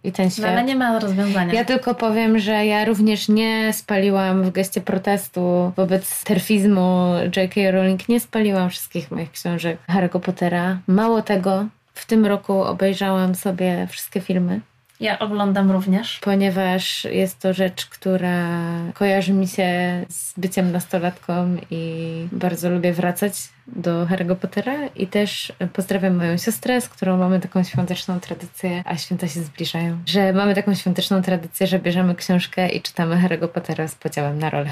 i 0.03 0.11
ten 0.11 0.25
No, 0.25 0.31
świat. 0.31 0.45
ale 0.45 0.63
nie 0.63 0.75
ma 0.75 0.99
rozwiązania. 0.99 1.53
Ja 1.53 1.65
tylko 1.65 1.95
powiem, 1.95 2.39
że 2.39 2.65
ja 2.65 2.85
również 2.85 3.29
nie 3.29 3.73
spaliłam 3.73 4.43
w 4.43 4.51
geście 4.51 4.81
protestu 4.81 5.71
wobec 5.75 6.23
terfizmu 6.23 7.13
J.K. 7.37 7.71
Rowling. 7.71 8.09
Nie 8.09 8.19
spaliłam 8.19 8.69
wszystkich 8.69 9.11
moich 9.11 9.31
książek 9.31 9.77
Harry'ego 9.89 10.19
Pottera. 10.19 10.77
Mało 10.87 11.21
tego, 11.21 11.65
w 11.93 12.05
tym 12.05 12.25
roku 12.25 12.63
obejrzałam 12.63 13.35
sobie 13.35 13.87
wszystkie 13.89 14.21
filmy. 14.21 14.59
Ja 14.99 15.19
oglądam 15.19 15.71
również. 15.71 16.19
ponieważ 16.19 17.03
jest 17.03 17.39
to 17.39 17.53
rzecz, 17.53 17.85
która 17.85 18.47
kojarzy 18.93 19.33
mi 19.33 19.47
się 19.47 19.69
z 20.09 20.33
byciem 20.39 20.71
nastolatką 20.71 21.57
i 21.71 22.27
bardzo 22.31 22.69
lubię 22.69 22.93
wracać 22.93 23.33
do 23.67 24.05
Harry'ego 24.05 24.35
Pottera 24.35 24.73
i 24.95 25.07
też 25.07 25.53
pozdrawiam 25.73 26.15
moją 26.15 26.37
siostrę, 26.37 26.81
z 26.81 26.89
którą 26.89 27.17
mamy 27.17 27.39
taką 27.39 27.63
świąteczną 27.63 28.19
tradycję, 28.19 28.83
a 28.85 28.97
święta 28.97 29.27
się 29.27 29.41
zbliżają, 29.43 29.97
że 30.05 30.33
mamy 30.33 30.55
taką 30.55 30.75
świąteczną 30.75 31.21
tradycję, 31.21 31.67
że 31.67 31.79
bierzemy 31.79 32.15
książkę 32.15 32.69
i 32.69 32.81
czytamy 32.81 33.15
Harry'ego 33.15 33.47
Pottera 33.47 33.87
z 33.87 33.95
podziałem 33.95 34.39
na 34.39 34.49
rolę. 34.49 34.69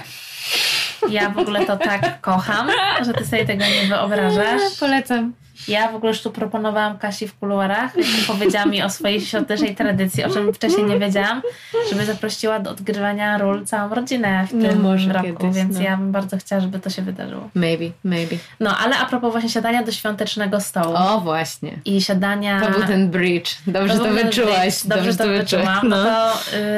Ja 1.10 1.30
w 1.30 1.38
ogóle 1.38 1.66
to 1.66 1.78
tak 1.78 2.22
kocham, 2.22 2.68
że 3.06 3.14
ty 3.14 3.26
sobie 3.26 3.46
tego 3.46 3.64
nie 3.64 3.88
wyobrażasz. 3.90 4.62
Polecam. 4.80 5.34
Ja 5.68 5.92
w 5.92 5.96
ogóle 5.96 6.12
już 6.12 6.22
tu 6.22 6.32
proponowałam 6.32 6.98
Kasi 6.98 7.28
w 7.28 7.36
kuluarach, 7.40 7.92
powiedziała 8.28 8.66
mi 8.66 8.84
o 8.84 8.90
swojej 8.90 9.22
świątecznej 9.22 9.76
tradycji, 9.76 10.24
o 10.24 10.30
czym 10.30 10.54
wcześniej 10.54 10.86
nie 10.86 11.00
wiedziałam, 11.00 11.42
żeby 11.90 12.06
zaprosiła 12.06 12.60
do 12.60 12.70
odgrywania 12.72 13.38
ról 13.38 13.66
całą 13.66 13.96
rodzinę 13.96 14.48
w 14.48 14.54
No 14.54 14.70
tym 14.70 14.82
może 14.82 15.14
roku, 15.14 15.28
kiedyś, 15.28 15.56
więc 15.56 15.76
no. 15.76 15.82
ja 15.82 15.98
bym 15.98 16.12
bardzo 16.12 16.38
chciała, 16.38 16.62
żeby 16.62 16.80
to 16.80 16.90
się 16.90 17.02
wydarzyło. 17.02 17.50
Maybe, 17.56 17.86
maybe. 18.04 18.36
No, 18.60 18.78
ale 18.78 18.98
a 18.98 19.06
propos 19.06 19.32
właśnie 19.32 19.50
siadania 19.50 19.84
do 19.84 19.92
świątecznego 19.92 20.60
stołu 20.62 20.96
O, 20.98 21.20
właśnie. 21.20 21.78
i 21.86 22.02
siadania... 22.02 22.62
To 22.62 22.70
był 22.72 22.84
ten 22.84 23.10
bridge. 23.12 23.50
Dobrze 23.68 23.98
to, 23.98 24.04
ten 24.04 24.14
wyczułaś. 24.16 24.60
bridge, 24.60 24.86
Dobrze 24.88 25.16
to 25.16 25.24
wyczułaś. 25.28 25.40
wyczułam. 25.40 25.80
No. 25.90 25.98
No 25.98 26.04
to 26.04 26.34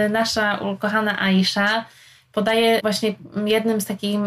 y, 0.05 0.09
nasza 0.09 0.57
ukochana 0.57 1.19
Aisha 1.21 1.85
podaje 2.33 2.81
właśnie 2.81 3.15
jednym 3.45 3.81
z 3.81 3.85
takich 3.85 4.19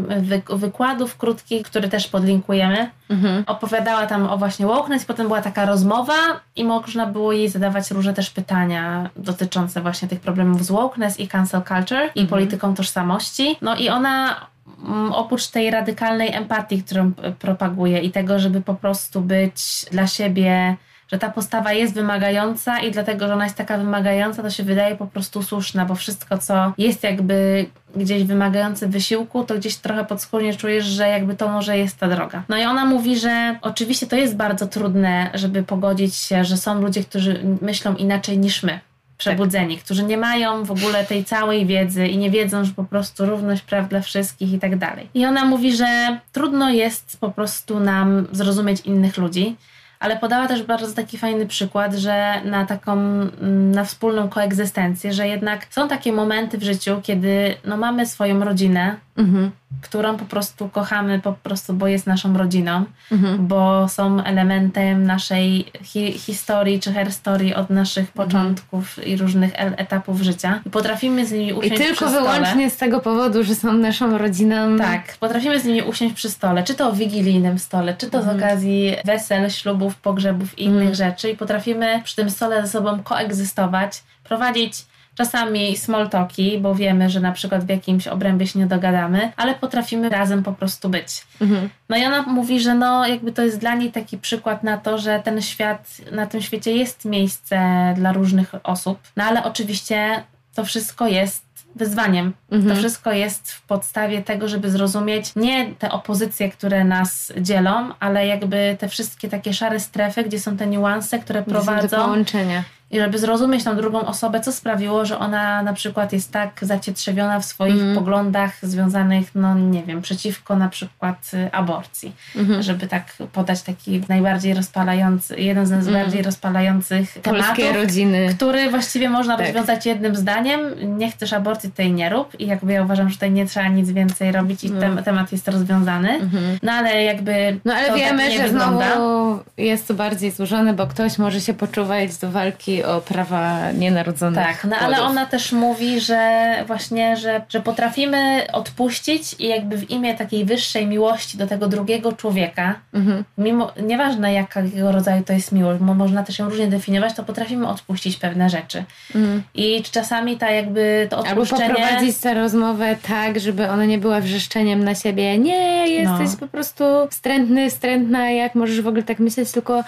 wykładów 0.49 1.17
krótkich, 1.17 1.63
który 1.63 1.89
też 1.89 2.09
podlinkujemy. 2.09 2.91
Mhm. 3.11 3.45
Opowiadała 3.47 4.07
tam 4.07 4.27
o 4.27 4.39
właśnie 4.39 4.67
wokeness, 4.67 5.05
potem 5.05 5.27
była 5.27 5.43
taka 5.43 5.67
rozmowa 5.67 6.41
i 6.57 6.65
można 6.65 7.07
było 7.07 7.33
jej 7.33 7.49
zadawać 7.49 7.91
różne 7.91 8.15
też 8.15 8.31
pytania 8.31 9.11
dotyczące 9.17 9.81
właśnie 9.81 10.09
tych 10.09 10.21
problemów 10.21 10.65
z 10.65 10.71
wokeness 10.71 11.21
i 11.21 11.29
cancel 11.29 11.63
culture 11.63 12.05
i 12.15 12.21
mhm. 12.21 12.29
polityką 12.29 12.75
tożsamości. 12.75 13.57
No 13.61 13.77
i 13.77 13.89
ona 13.89 14.47
mm, 14.85 15.13
oprócz 15.13 15.47
tej 15.47 15.71
radykalnej 15.71 16.35
empatii, 16.35 16.83
którą 16.83 17.13
propaguje 17.39 17.99
i 17.99 18.11
tego, 18.11 18.39
żeby 18.39 18.61
po 18.61 18.75
prostu 18.75 19.21
być 19.21 19.87
dla 19.93 20.07
siebie 20.07 20.77
że 21.13 21.19
ta 21.19 21.31
postawa 21.31 21.73
jest 21.73 21.95
wymagająca 21.95 22.81
i 22.81 22.91
dlatego, 22.91 23.27
że 23.27 23.35
ona 23.35 23.45
jest 23.45 23.57
taka 23.57 23.79
wymagająca, 23.79 24.43
to 24.43 24.51
się 24.51 24.63
wydaje 24.63 24.97
po 24.97 25.07
prostu 25.07 25.43
słuszna, 25.43 25.85
bo 25.85 25.95
wszystko, 25.95 26.39
co 26.39 26.73
jest 26.79 27.03
jakby 27.03 27.67
gdzieś 27.97 28.25
wymagające 28.25 28.89
wysiłku, 28.89 29.45
to 29.45 29.55
gdzieś 29.55 29.77
trochę 29.77 30.05
podskórnie 30.05 30.55
czujesz, 30.55 30.85
że 30.85 31.09
jakby 31.09 31.35
to 31.35 31.49
może 31.49 31.79
jest 31.79 31.99
ta 31.99 32.09
droga. 32.09 32.43
No 32.49 32.59
i 32.59 32.65
ona 32.65 32.85
mówi, 32.85 33.19
że 33.19 33.59
oczywiście 33.63 34.07
to 34.07 34.17
jest 34.17 34.37
bardzo 34.37 34.67
trudne, 34.67 35.31
żeby 35.35 35.63
pogodzić 35.63 36.15
się, 36.15 36.45
że 36.45 36.57
są 36.57 36.81
ludzie, 36.83 37.05
którzy 37.05 37.41
myślą 37.61 37.95
inaczej 37.95 38.39
niż 38.39 38.63
my 38.63 38.81
przebudzeni, 39.19 39.75
tak. 39.75 39.85
którzy 39.85 40.05
nie 40.05 40.17
mają 40.17 40.65
w 40.65 40.71
ogóle 40.71 41.05
tej 41.05 41.25
całej 41.25 41.67
wiedzy 41.67 42.07
i 42.07 42.19
nie 42.19 42.31
wiedzą, 42.31 42.65
że 42.65 42.73
po 42.73 42.85
prostu 42.85 43.27
równość 43.27 43.63
praw 43.63 43.89
dla 43.89 44.01
wszystkich 44.01 44.53
i 44.53 44.59
tak 44.59 44.79
dalej. 44.79 45.09
I 45.15 45.27
ona 45.27 45.45
mówi, 45.45 45.77
że 45.77 46.19
trudno 46.33 46.71
jest 46.71 47.17
po 47.21 47.31
prostu 47.31 47.81
nam 47.81 48.27
zrozumieć 48.33 48.81
innych 48.81 49.17
ludzi, 49.17 49.57
ale 50.03 50.17
podała 50.17 50.49
też 50.49 50.63
bardzo 50.63 50.95
taki 50.95 51.19
fajny 51.19 51.47
przykład, 51.47 51.95
że 51.95 52.41
na 52.45 52.67
taką, 52.67 52.93
mm, 52.93 53.73
na 53.73 53.85
wspólną 53.85 54.29
koegzystencję, 54.29 55.13
że 55.13 55.29
jednak 55.29 55.67
są 55.71 55.89
takie 55.89 56.13
momenty 56.13 56.59
w 56.59 56.63
życiu, 56.63 57.01
kiedy 57.03 57.55
no, 57.65 57.77
mamy 57.77 58.07
swoją 58.07 58.45
rodzinę, 58.45 58.97
mhm. 59.17 59.51
którą 59.83 60.17
po 60.17 60.25
prostu 60.25 60.69
kochamy, 60.69 61.21
po 61.21 61.33
prostu, 61.33 61.75
bo 61.75 61.87
jest 61.87 62.07
naszą 62.07 62.39
rodziną, 62.39 62.85
mhm. 63.13 63.47
bo 63.47 63.89
są 63.89 64.25
elementem 64.25 65.07
naszej 65.07 65.73
hi 65.83 66.13
historii 66.13 66.81
czy 66.81 66.93
herstory 66.93 67.57
od 67.57 67.71
naszych 67.71 68.09
mhm. 68.09 68.29
początków 68.29 69.07
i 69.07 69.17
różnych 69.17 69.53
etapów 69.57 70.21
życia. 70.21 70.61
I 70.67 70.71
potrafimy 70.71 71.27
z 71.27 71.33
nimi 71.33 71.53
usiąść 71.53 71.75
I 71.75 71.79
tylko 71.79 72.07
przy 72.07 72.15
wyłącznie 72.15 72.51
stole. 72.51 72.71
z 72.71 72.77
tego 72.77 73.01
powodu, 73.01 73.45
że 73.45 73.55
są 73.55 73.73
naszą 73.73 74.19
rodziną. 74.19 74.79
Tak, 74.79 75.17
potrafimy 75.21 75.61
z 75.61 75.65
nimi 75.65 75.83
usiąść 75.83 76.15
przy 76.15 76.31
stole, 76.31 76.63
czy 76.63 76.75
to 76.75 76.89
o 76.89 76.93
wigilijnym 76.93 77.59
stole, 77.59 77.95
czy 77.99 78.11
to 78.11 78.23
z 78.23 78.29
mhm. 78.29 78.39
okazji 78.39 78.97
wesel, 79.05 79.51
ślubów, 79.51 79.97
pogrzebów 79.97 80.59
i 80.59 80.65
innych 80.65 80.91
mhm. 80.91 80.95
rzeczy 80.95 81.31
i 81.31 81.37
potrafimy 81.37 82.01
przy 82.05 82.17
tym 82.17 82.31
stole 82.31 82.63
ze 82.63 82.69
sobą 82.69 83.03
koegzystować, 83.03 84.03
prowadzić 84.25 84.85
Czasami 85.15 85.77
small 85.77 86.11
talki, 86.11 86.59
bo 86.59 86.75
wiemy, 86.75 87.11
że 87.11 87.21
na 87.21 87.33
przykład 87.33 87.65
w 87.65 87.69
jakimś 87.69 88.07
obrębie 88.07 88.47
się 88.47 88.59
nie 88.59 88.67
dogadamy, 88.67 89.33
ale 89.37 89.55
potrafimy 89.55 90.09
razem 90.09 90.43
po 90.43 90.53
prostu 90.53 90.89
być. 90.89 91.27
Mhm. 91.41 91.69
No 91.89 91.97
i 91.97 92.05
ona 92.05 92.23
mówi, 92.23 92.61
że 92.61 92.75
no 92.75 93.07
jakby 93.07 93.33
to 93.33 93.43
jest 93.43 93.59
dla 93.59 93.75
niej 93.75 93.93
taki 93.93 94.19
przykład 94.19 94.63
na 94.63 94.79
to, 94.79 94.99
że 94.99 95.21
ten 95.25 95.43
świat, 95.43 95.89
na 96.13 96.27
tym 96.27 96.43
świecie 96.43 96.73
jest 96.73 97.05
miejsce 97.05 97.59
dla 97.97 98.13
różnych 98.13 98.55
osób, 98.63 98.99
no 99.17 99.25
ale 99.25 99.45
oczywiście 99.45 100.23
to 100.55 100.65
wszystko 100.65 101.07
jest 101.07 101.45
wyzwaniem. 101.75 102.33
Mhm. 102.51 102.75
To 102.75 102.81
wszystko 102.81 103.13
jest 103.13 103.53
w 103.53 103.63
podstawie 103.63 104.23
tego, 104.23 104.49
żeby 104.49 104.71
zrozumieć 104.71 105.33
nie 105.37 105.75
te 105.79 105.91
opozycje, 105.91 106.51
które 106.51 106.85
nas 106.85 107.33
dzielą, 107.41 107.91
ale 108.01 108.27
jakby 108.27 108.77
te 108.81 108.89
wszystkie 108.89 109.29
takie 109.29 109.55
szare 109.55 109.81
strefy, 109.81 110.25
gdzie 110.25 110.41
są 110.41 110.57
te 110.57 110.67
niuanse, 110.67 111.19
które 111.19 111.43
prowadzą 111.43 111.89
do 111.89 111.97
połączenia 111.97 112.65
i 112.93 112.99
żeby 112.99 113.19
zrozumieć 113.19 113.65
tą 113.65 113.77
drugą 113.77 114.01
osobę, 114.01 114.41
co 114.41 114.53
sprawiło, 114.53 115.05
że 115.05 115.19
ona 115.19 115.63
na 115.63 115.73
przykład 115.73 116.13
jest 116.13 116.33
tak 116.33 116.61
zacietrzewiona 116.63 117.41
w 117.41 117.45
swoich 117.45 117.83
mm. 117.83 117.95
poglądach 117.95 118.53
związanych, 118.63 119.35
no 119.35 119.55
nie 119.55 119.83
wiem, 119.83 120.03
przeciwko 120.03 120.57
na 120.57 120.69
przykład 120.69 121.31
y, 121.35 121.53
aborcji. 121.53 122.13
Mm. 122.37 122.63
Żeby 122.63 122.87
tak 122.87 123.05
podać 123.33 123.63
taki 123.63 124.03
najbardziej 124.09 124.55
rozpalający, 124.55 125.41
jeden 125.41 125.67
z 125.67 125.71
najbardziej 125.71 126.21
mm. 126.21 126.25
rozpalających 126.25 127.19
Polskie 127.23 127.63
tematów, 127.63 127.83
rodziny. 127.83 128.35
który 128.37 128.71
właściwie 128.71 129.11
można 129.11 129.37
tak. 129.37 129.47
rozwiązać 129.47 129.87
jednym 129.87 130.17
zdaniem. 130.17 130.61
Nie 130.99 131.11
chcesz 131.11 131.33
aborcji, 131.33 131.73
tej 131.73 131.93
nie 131.93 132.11
rób. 132.11 132.41
I 132.41 132.47
jakby 132.47 132.73
ja 132.73 132.83
uważam, 132.83 133.09
że 133.09 133.15
tutaj 133.15 133.31
nie 133.31 133.47
trzeba 133.47 133.69
nic 133.69 133.91
więcej 133.91 134.33
robić 134.33 134.65
i 134.65 134.71
no. 134.71 134.81
ten 134.81 135.03
temat 135.05 135.33
jest 135.33 135.49
rozwiązany. 135.49 136.21
Mm-hmm. 136.21 136.59
No 136.63 136.73
ale 136.73 137.03
jakby 137.03 137.61
No 137.65 137.75
ale 137.75 137.95
wiemy, 137.95 138.23
tak 138.23 138.33
że 138.33 138.43
wygląda. 138.43 138.95
znowu 138.95 139.39
jest 139.57 139.89
to 139.89 139.95
bardziej 139.95 140.31
złożone, 140.31 140.75
bo 140.75 140.87
ktoś 140.87 141.19
może 141.19 141.41
się 141.41 141.55
poczuwać 141.55 142.17
do 142.17 142.31
walki 142.31 142.82
o 142.85 143.01
prawa 143.01 143.73
nienarodzonych. 143.73 144.47
Tak, 144.47 144.65
no 144.65 144.77
ale 144.77 145.03
ona 145.03 145.27
też 145.27 145.53
mówi, 145.53 146.01
że 146.01 146.43
właśnie, 146.67 147.17
że, 147.17 147.43
że 147.49 147.61
potrafimy 147.61 148.47
odpuścić 148.53 149.35
i 149.39 149.49
jakby 149.49 149.77
w 149.77 149.91
imię 149.91 150.15
takiej 150.15 150.45
wyższej 150.45 150.87
miłości 150.87 151.39
do 151.39 151.47
tego 151.47 151.69
drugiego 151.69 152.13
człowieka, 152.13 152.75
mhm. 152.95 153.25
mimo, 153.39 153.73
nieważne 153.83 154.33
jakiego 154.33 154.93
rodzaju 154.93 155.23
to 155.25 155.33
jest 155.33 155.53
miłość, 155.53 155.81
bo 155.81 155.95
można 155.95 156.23
też 156.23 156.39
ją 156.39 156.49
różnie 156.49 156.67
definiować, 156.67 157.15
to 157.15 157.25
potrafimy 157.25 157.69
odpuścić 157.69 158.17
pewne 158.17 158.51
rzeczy. 158.51 158.85
Mhm. 159.15 159.43
I 159.55 159.83
czasami 159.83 160.37
ta 160.37 160.51
jakby 160.51 161.07
to 161.11 161.19
odpuszczenie... 161.19 161.65
Albo 161.65 161.75
poprowadzić 161.77 162.19
tę 162.19 162.35
rozmowę 162.35 162.97
tak, 163.09 163.41
żeby 163.41 163.69
ona 163.69 163.85
nie 163.85 163.99
była 163.99 164.21
wrzeszczeniem 164.21 164.85
na 164.85 164.95
siebie. 164.95 165.39
Nie, 165.39 165.89
jesteś 165.89 166.31
no. 166.31 166.37
po 166.41 166.49
prostu 166.49 166.85
wstrętny, 167.11 167.71
wstrętna, 167.71 168.31
jak 168.31 168.55
możesz 168.55 168.81
w 168.81 168.87
ogóle 168.87 169.03
tak 169.03 169.19
myśleć, 169.19 169.53
tylko 169.53 169.85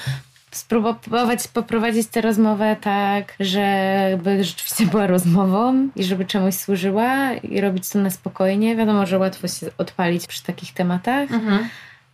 spróbować 0.57 1.49
poprowadzić 1.49 2.09
tę 2.09 2.21
rozmowę 2.21 2.77
tak, 2.81 3.35
żeby 3.41 4.45
rzeczywiście 4.45 4.87
była 4.87 5.07
rozmową 5.07 5.89
i 5.97 6.05
żeby 6.05 6.25
czemuś 6.25 6.55
służyła 6.55 7.33
i 7.33 7.61
robić 7.61 7.89
to 7.89 7.99
na 7.99 8.11
spokojnie. 8.11 8.77
Wiadomo, 8.77 9.07
że 9.07 9.19
łatwo 9.19 9.49
się 9.49 9.67
odpalić 9.79 10.27
przy 10.27 10.43
takich 10.43 10.73
tematach. 10.73 11.33
Mhm. 11.33 11.69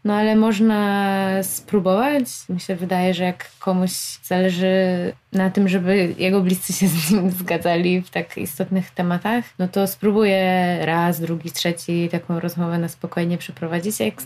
No 0.05 0.15
ale 0.15 0.37
można 0.37 1.43
spróbować. 1.43 2.25
Mi 2.49 2.61
się 2.61 2.77
wydaje, 2.77 3.15
że 3.15 3.25
jak 3.25 3.51
komuś 3.59 3.91
zależy 4.23 4.77
na 5.33 5.51
tym, 5.51 5.69
żeby 5.69 6.15
jego 6.19 6.41
bliscy 6.41 6.73
się 6.73 6.89
z 6.89 7.11
nim 7.11 7.31
zgadzali 7.31 8.03
w 8.03 8.11
tak 8.11 8.39
istotnych 8.39 8.91
tematach, 8.91 9.45
no 9.59 9.69
to 9.69 9.87
spróbuję 9.87 10.79
raz, 10.87 11.21
drugi, 11.21 11.51
trzeci 11.51 12.09
taką 12.13 12.41
rozmowę 12.41 12.79
na 12.79 12.89
spokojnie 12.89 13.39
przeprowadzić. 13.39 14.01
Jak 14.01 14.23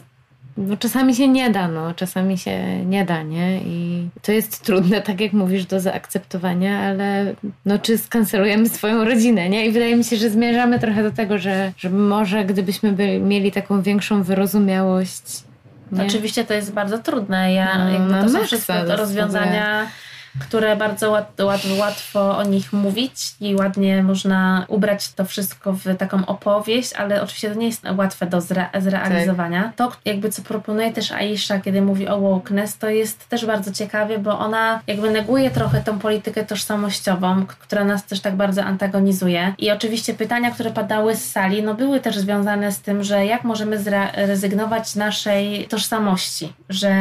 no 0.56 0.76
czasami 0.76 1.14
się 1.14 1.28
nie 1.28 1.50
da, 1.50 1.68
no 1.68 1.94
czasami 1.94 2.38
się 2.38 2.84
nie 2.84 3.04
da, 3.04 3.22
nie? 3.22 3.58
I 3.58 4.08
to 4.22 4.32
jest 4.32 4.62
trudne, 4.62 5.00
tak 5.02 5.20
jak 5.20 5.32
mówisz, 5.32 5.64
do 5.64 5.80
zaakceptowania, 5.80 6.80
ale 6.80 7.34
no 7.64 7.78
czy 7.78 7.98
skancelujemy 7.98 8.68
swoją 8.68 9.04
rodzinę, 9.04 9.48
nie? 9.48 9.66
I 9.66 9.72
wydaje 9.72 9.96
mi 9.96 10.04
się, 10.04 10.16
że 10.16 10.30
zmierzamy 10.30 10.78
trochę 10.78 11.02
do 11.02 11.10
tego, 11.10 11.38
że, 11.38 11.72
że 11.76 11.90
może 11.90 12.44
gdybyśmy 12.44 12.92
by 12.92 13.18
mieli 13.18 13.52
taką 13.52 13.82
większą 13.82 14.22
wyrozumiałość 14.22 15.44
nie? 15.92 16.06
Oczywiście 16.06 16.44
to 16.44 16.54
jest 16.54 16.72
bardzo 16.72 16.98
trudne. 16.98 17.52
Ja, 17.52 17.78
no, 17.78 17.88
jakby 17.92 18.14
to 18.14 18.28
są 18.28 18.44
wszystko 18.44 18.96
rozwiązania 18.96 19.86
które 20.40 20.76
bardzo 20.76 21.10
łat, 21.10 21.40
łat, 21.40 21.60
łatwo 21.78 22.38
o 22.38 22.42
nich 22.42 22.72
mówić 22.72 23.34
i 23.40 23.54
ładnie 23.54 24.02
można 24.02 24.64
ubrać 24.68 25.12
to 25.12 25.24
wszystko 25.24 25.72
w 25.72 25.96
taką 25.96 26.26
opowieść, 26.26 26.92
ale 26.92 27.22
oczywiście 27.22 27.50
to 27.50 27.58
nie 27.58 27.66
jest 27.66 27.82
łatwe 27.96 28.26
do 28.26 28.40
zre, 28.40 28.66
zrealizowania. 28.78 29.62
Tak. 29.62 29.76
To 29.76 29.92
jakby 30.04 30.30
co 30.30 30.42
proponuje 30.42 30.92
też 30.92 31.12
Aisha, 31.12 31.58
kiedy 31.58 31.82
mówi 31.82 32.08
o 32.08 32.20
wokeness, 32.20 32.78
to 32.78 32.88
jest 32.88 33.28
też 33.28 33.46
bardzo 33.46 33.72
ciekawie, 33.72 34.18
bo 34.18 34.38
ona 34.38 34.80
jakby 34.86 35.10
neguje 35.10 35.50
trochę 35.50 35.80
tą 35.80 35.98
politykę 35.98 36.44
tożsamościową, 36.44 37.46
która 37.46 37.84
nas 37.84 38.06
też 38.06 38.20
tak 38.20 38.36
bardzo 38.36 38.64
antagonizuje. 38.64 39.54
I 39.58 39.70
oczywiście 39.70 40.14
pytania, 40.14 40.50
które 40.50 40.70
padały 40.70 41.16
z 41.16 41.30
sali, 41.30 41.62
no 41.62 41.74
były 41.74 42.00
też 42.00 42.18
związane 42.18 42.72
z 42.72 42.80
tym, 42.80 43.04
że 43.04 43.26
jak 43.26 43.44
możemy 43.44 43.78
zrezygnować 43.78 44.88
z 44.88 44.96
naszej 44.96 45.66
tożsamości, 45.68 46.52
że 46.68 46.94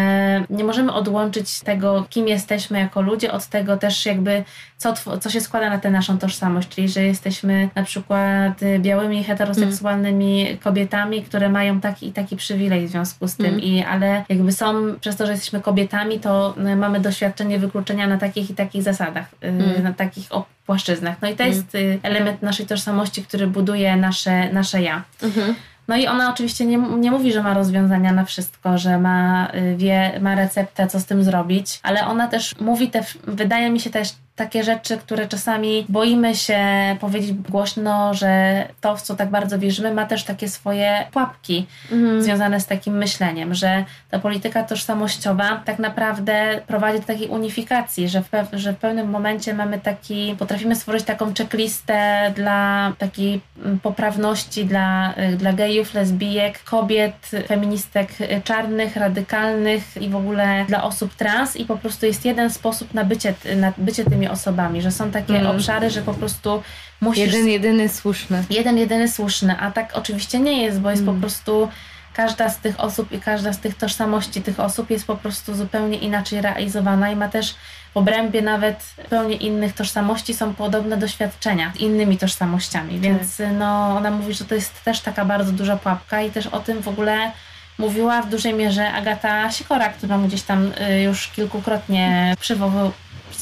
nie 0.49 0.63
możemy 0.63 0.93
odłączyć 0.93 1.59
tego, 1.59 2.05
kim 2.09 2.27
jesteśmy 2.27 2.79
jako 2.79 3.01
ludzie, 3.01 3.22
ludzie 3.23 3.33
od 3.33 3.47
tego 3.47 3.77
też 3.77 4.05
jakby, 4.05 4.43
co, 4.77 4.93
co 5.21 5.29
się 5.29 5.41
składa 5.41 5.69
na 5.69 5.77
tę 5.77 5.91
naszą 5.91 6.17
tożsamość, 6.17 6.69
czyli 6.69 6.89
że 6.89 7.03
jesteśmy 7.03 7.69
na 7.75 7.83
przykład 7.83 8.63
y, 8.63 8.79
białymi, 8.79 9.23
heteroseksualnymi 9.23 10.41
mm. 10.41 10.57
kobietami, 10.57 11.23
które 11.23 11.49
mają 11.49 11.79
taki 11.81 12.07
i 12.07 12.13
taki 12.13 12.35
przywilej 12.35 12.87
w 12.87 12.91
związku 12.91 13.27
z 13.27 13.35
tym, 13.35 13.45
mm. 13.45 13.59
i, 13.59 13.83
ale 13.83 14.23
jakby 14.29 14.51
są, 14.51 14.95
przez 15.01 15.15
to, 15.15 15.25
że 15.25 15.31
jesteśmy 15.31 15.61
kobietami, 15.61 16.19
to 16.19 16.55
y, 16.57 16.75
mamy 16.75 16.99
doświadczenie 16.99 17.59
wykluczenia 17.59 18.07
na 18.07 18.17
takich 18.17 18.49
i 18.49 18.53
takich 18.53 18.83
zasadach, 18.83 19.25
mm. 19.41 19.83
na 19.83 19.93
takich 19.93 20.29
płaszczyznach. 20.65 21.15
No 21.21 21.29
i 21.29 21.35
to 21.35 21.43
mm. 21.43 21.55
jest 21.55 21.77
element 22.03 22.41
naszej 22.41 22.65
tożsamości, 22.65 23.23
który 23.23 23.47
buduje 23.47 23.97
nasze, 23.97 24.53
nasze 24.53 24.81
ja. 24.81 25.03
-hmm. 25.21 25.53
No 25.93 25.99
i 25.99 26.07
ona 26.07 26.29
oczywiście 26.29 26.65
nie, 26.65 26.77
nie 26.77 27.11
mówi, 27.11 27.33
że 27.33 27.43
ma 27.43 27.53
rozwiązania 27.53 28.11
na 28.11 28.25
wszystko, 28.25 28.77
że 28.77 28.99
ma, 28.99 29.47
y, 29.55 29.75
wie, 29.77 30.19
ma 30.21 30.35
receptę, 30.35 30.87
co 30.87 30.99
z 30.99 31.05
tym 31.05 31.23
zrobić, 31.23 31.79
ale 31.83 32.07
ona 32.07 32.27
też 32.27 32.59
mówi, 32.59 32.87
te, 32.87 33.03
wydaje 33.23 33.69
mi 33.69 33.79
się 33.79 33.89
też 33.89 34.09
takie 34.35 34.63
rzeczy, 34.63 34.97
które 34.97 35.27
czasami 35.27 35.85
boimy 35.89 36.35
się 36.35 36.59
powiedzieć 36.99 37.33
głośno, 37.33 38.13
że 38.13 38.63
to, 38.81 38.95
w 38.95 39.01
co 39.01 39.15
tak 39.15 39.29
bardzo 39.29 39.59
wierzymy, 39.59 39.93
ma 39.93 40.05
też 40.05 40.23
takie 40.23 40.49
swoje 40.49 41.07
pułapki 41.11 41.65
mhm. 41.91 42.23
związane 42.23 42.59
z 42.59 42.65
takim 42.65 42.97
myśleniem, 42.97 43.53
że 43.53 43.85
ta 44.11 44.19
polityka 44.19 44.63
tożsamościowa 44.63 45.61
tak 45.65 45.79
naprawdę 45.79 46.61
prowadzi 46.67 46.99
do 46.99 47.05
takiej 47.05 47.27
unifikacji, 47.27 48.09
że 48.09 48.21
w, 48.21 48.29
że 48.53 48.73
w 48.73 48.77
pewnym 48.77 49.09
momencie 49.09 49.53
mamy 49.53 49.79
taki, 49.79 50.35
potrafimy 50.39 50.75
stworzyć 50.75 51.03
taką 51.03 51.33
checklistę 51.33 52.31
dla 52.35 52.91
takiej 52.97 53.41
mm, 53.65 53.79
poprawności 53.79 54.65
dla, 54.65 55.13
y, 55.17 55.35
dla 55.35 55.53
gejów, 55.53 55.93
lesbijek, 55.93 56.63
kobiet, 56.63 57.31
feministek 57.47 58.09
czarnych, 58.43 58.95
radykalnych 58.95 60.01
i 60.01 60.09
w 60.09 60.15
ogóle 60.15 60.65
dla 60.67 60.83
osób 60.83 61.15
trans 61.15 61.55
i 61.55 61.65
po 61.65 61.77
prostu 61.77 62.05
jest 62.05 62.25
jeden 62.25 62.49
sposób 62.49 62.93
na 62.93 63.03
bycie, 63.03 63.33
na 63.55 63.73
bycie 63.77 64.05
tymi 64.05 64.22
osobami, 64.31 64.81
że 64.81 64.91
są 64.91 65.11
takie 65.11 65.39
mm. 65.39 65.55
obszary, 65.55 65.89
że 65.89 66.01
po 66.01 66.13
prostu 66.13 66.63
musisz... 67.01 67.33
Jeden, 67.33 67.47
jedyny 67.47 67.89
słuszny. 67.89 68.43
Jeden, 68.49 68.77
jedyny 68.77 69.07
słuszny, 69.07 69.55
a 69.59 69.71
tak 69.71 69.91
oczywiście 69.93 70.39
nie 70.39 70.63
jest, 70.63 70.79
bo 70.79 70.89
jest 70.89 71.01
mm. 71.01 71.15
po 71.15 71.21
prostu 71.21 71.69
każda 72.13 72.49
z 72.49 72.57
tych 72.59 72.79
osób 72.79 73.11
i 73.11 73.19
każda 73.19 73.53
z 73.53 73.59
tych 73.59 73.77
tożsamości 73.77 74.41
tych 74.41 74.59
osób 74.59 74.89
jest 74.89 75.07
po 75.07 75.15
prostu 75.15 75.55
zupełnie 75.55 75.97
inaczej 75.97 76.41
realizowana 76.41 77.11
i 77.11 77.15
ma 77.15 77.29
też 77.29 77.55
w 77.93 77.97
obrębie 77.97 78.41
nawet 78.41 78.93
zupełnie 79.03 79.35
innych 79.35 79.73
tożsamości 79.73 80.33
są 80.33 80.53
podobne 80.53 80.97
doświadczenia 80.97 81.71
z 81.75 81.79
innymi 81.79 82.17
tożsamościami, 82.17 82.91
tak. 82.91 83.01
więc 83.01 83.41
no, 83.59 83.97
ona 83.97 84.11
mówi, 84.11 84.33
że 84.33 84.45
to 84.45 84.55
jest 84.55 84.83
też 84.83 84.99
taka 84.99 85.25
bardzo 85.25 85.51
duża 85.51 85.77
pułapka 85.77 86.21
i 86.21 86.31
też 86.31 86.47
o 86.47 86.59
tym 86.59 86.81
w 86.81 86.87
ogóle 86.87 87.31
mówiła 87.77 88.21
w 88.21 88.29
dużej 88.29 88.53
mierze 88.53 88.91
Agata 88.91 89.51
Sikora, 89.51 89.89
którą 89.89 90.27
gdzieś 90.27 90.41
tam 90.41 90.71
y, 90.89 91.01
już 91.01 91.27
kilkukrotnie 91.27 92.35
przywoływał 92.39 92.91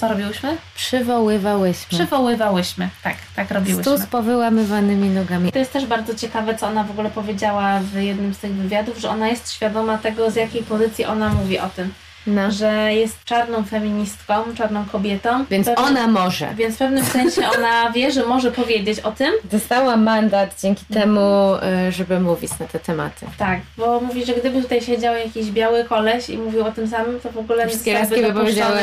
co 0.01 0.07
robiłyśmy? 0.07 0.57
Przywoływałyśmy. 0.75 1.97
Przywoływałyśmy, 1.97 2.89
tak, 3.03 3.15
tak 3.35 3.51
robiłyśmy. 3.51 3.83
Stół 3.83 3.97
z 3.97 4.05
powyłamywanymi 4.05 5.09
nogami. 5.09 5.51
To 5.51 5.59
jest 5.59 5.73
też 5.73 5.85
bardzo 5.85 6.15
ciekawe, 6.15 6.55
co 6.55 6.67
ona 6.67 6.83
w 6.83 6.91
ogóle 6.91 7.09
powiedziała 7.09 7.79
w 7.79 7.95
jednym 7.95 8.33
z 8.33 8.37
tych 8.37 8.53
wywiadów, 8.53 8.97
że 8.97 9.09
ona 9.09 9.27
jest 9.27 9.51
świadoma 9.51 9.97
tego, 9.97 10.31
z 10.31 10.35
jakiej 10.35 10.63
pozycji 10.63 11.05
ona 11.05 11.29
mówi 11.29 11.59
o 11.59 11.69
tym 11.69 11.93
no. 12.27 12.51
że 12.51 12.93
jest 12.93 13.23
czarną 13.25 13.63
feministką, 13.63 14.33
czarną 14.57 14.85
kobietą. 14.85 15.45
Więc 15.49 15.67
Pewnie, 15.67 15.83
ona 15.83 16.07
może. 16.07 16.53
Więc 16.55 16.75
w 16.75 16.77
pewnym 16.77 17.05
sensie 17.05 17.41
ona 17.57 17.91
wie, 17.91 18.11
że 18.11 18.25
może 18.25 18.51
powiedzieć 18.51 18.99
o 18.99 19.11
tym. 19.11 19.33
Dostała 19.43 19.97
mandat 19.97 20.61
dzięki 20.61 20.85
temu, 20.85 21.55
y, 21.87 21.91
żeby 21.91 22.19
mówić 22.19 22.51
na 22.59 22.67
te 22.67 22.79
tematy. 22.79 23.25
Tak, 23.37 23.59
bo 23.77 23.99
mówi, 23.99 24.25
że 24.25 24.33
gdyby 24.33 24.61
tutaj 24.61 24.81
siedział 24.81 25.15
jakiś 25.15 25.51
biały 25.51 25.83
koleś 25.83 26.29
i 26.29 26.37
mówił 26.37 26.65
o 26.65 26.71
tym 26.71 26.87
samym, 26.87 27.19
to 27.19 27.31
w 27.31 27.37
ogóle 27.37 27.67
Wszystkie 27.67 27.93
laski 27.93 28.21
by 28.21 28.33
powiedziały 28.33 28.81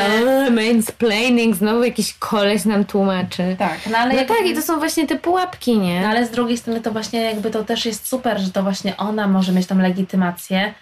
mansplaining, 0.51 1.55
znowu 1.55 1.83
jakiś 1.83 2.13
koleś 2.13 2.65
nam 2.65 2.85
tłumaczy. 2.85 3.55
Tak, 3.59 3.79
no 3.91 3.97
ale... 3.97 4.13
No 4.13 4.19
jak... 4.19 4.27
tak, 4.27 4.45
i 4.45 4.55
to 4.55 4.61
są 4.61 4.79
właśnie 4.79 5.07
te 5.07 5.15
pułapki, 5.15 5.79
nie? 5.79 6.01
No 6.01 6.07
ale 6.07 6.25
z 6.25 6.29
drugiej 6.29 6.57
strony 6.57 6.81
to 6.81 6.91
właśnie 6.91 7.21
jakby 7.21 7.51
to 7.51 7.63
też 7.63 7.85
jest 7.85 8.07
super, 8.07 8.39
że 8.39 8.51
to 8.51 8.63
właśnie 8.63 8.97
ona 8.97 9.27
może 9.27 9.51
mieć 9.51 9.67
tam 9.67 9.81
legitymację, 9.81 10.73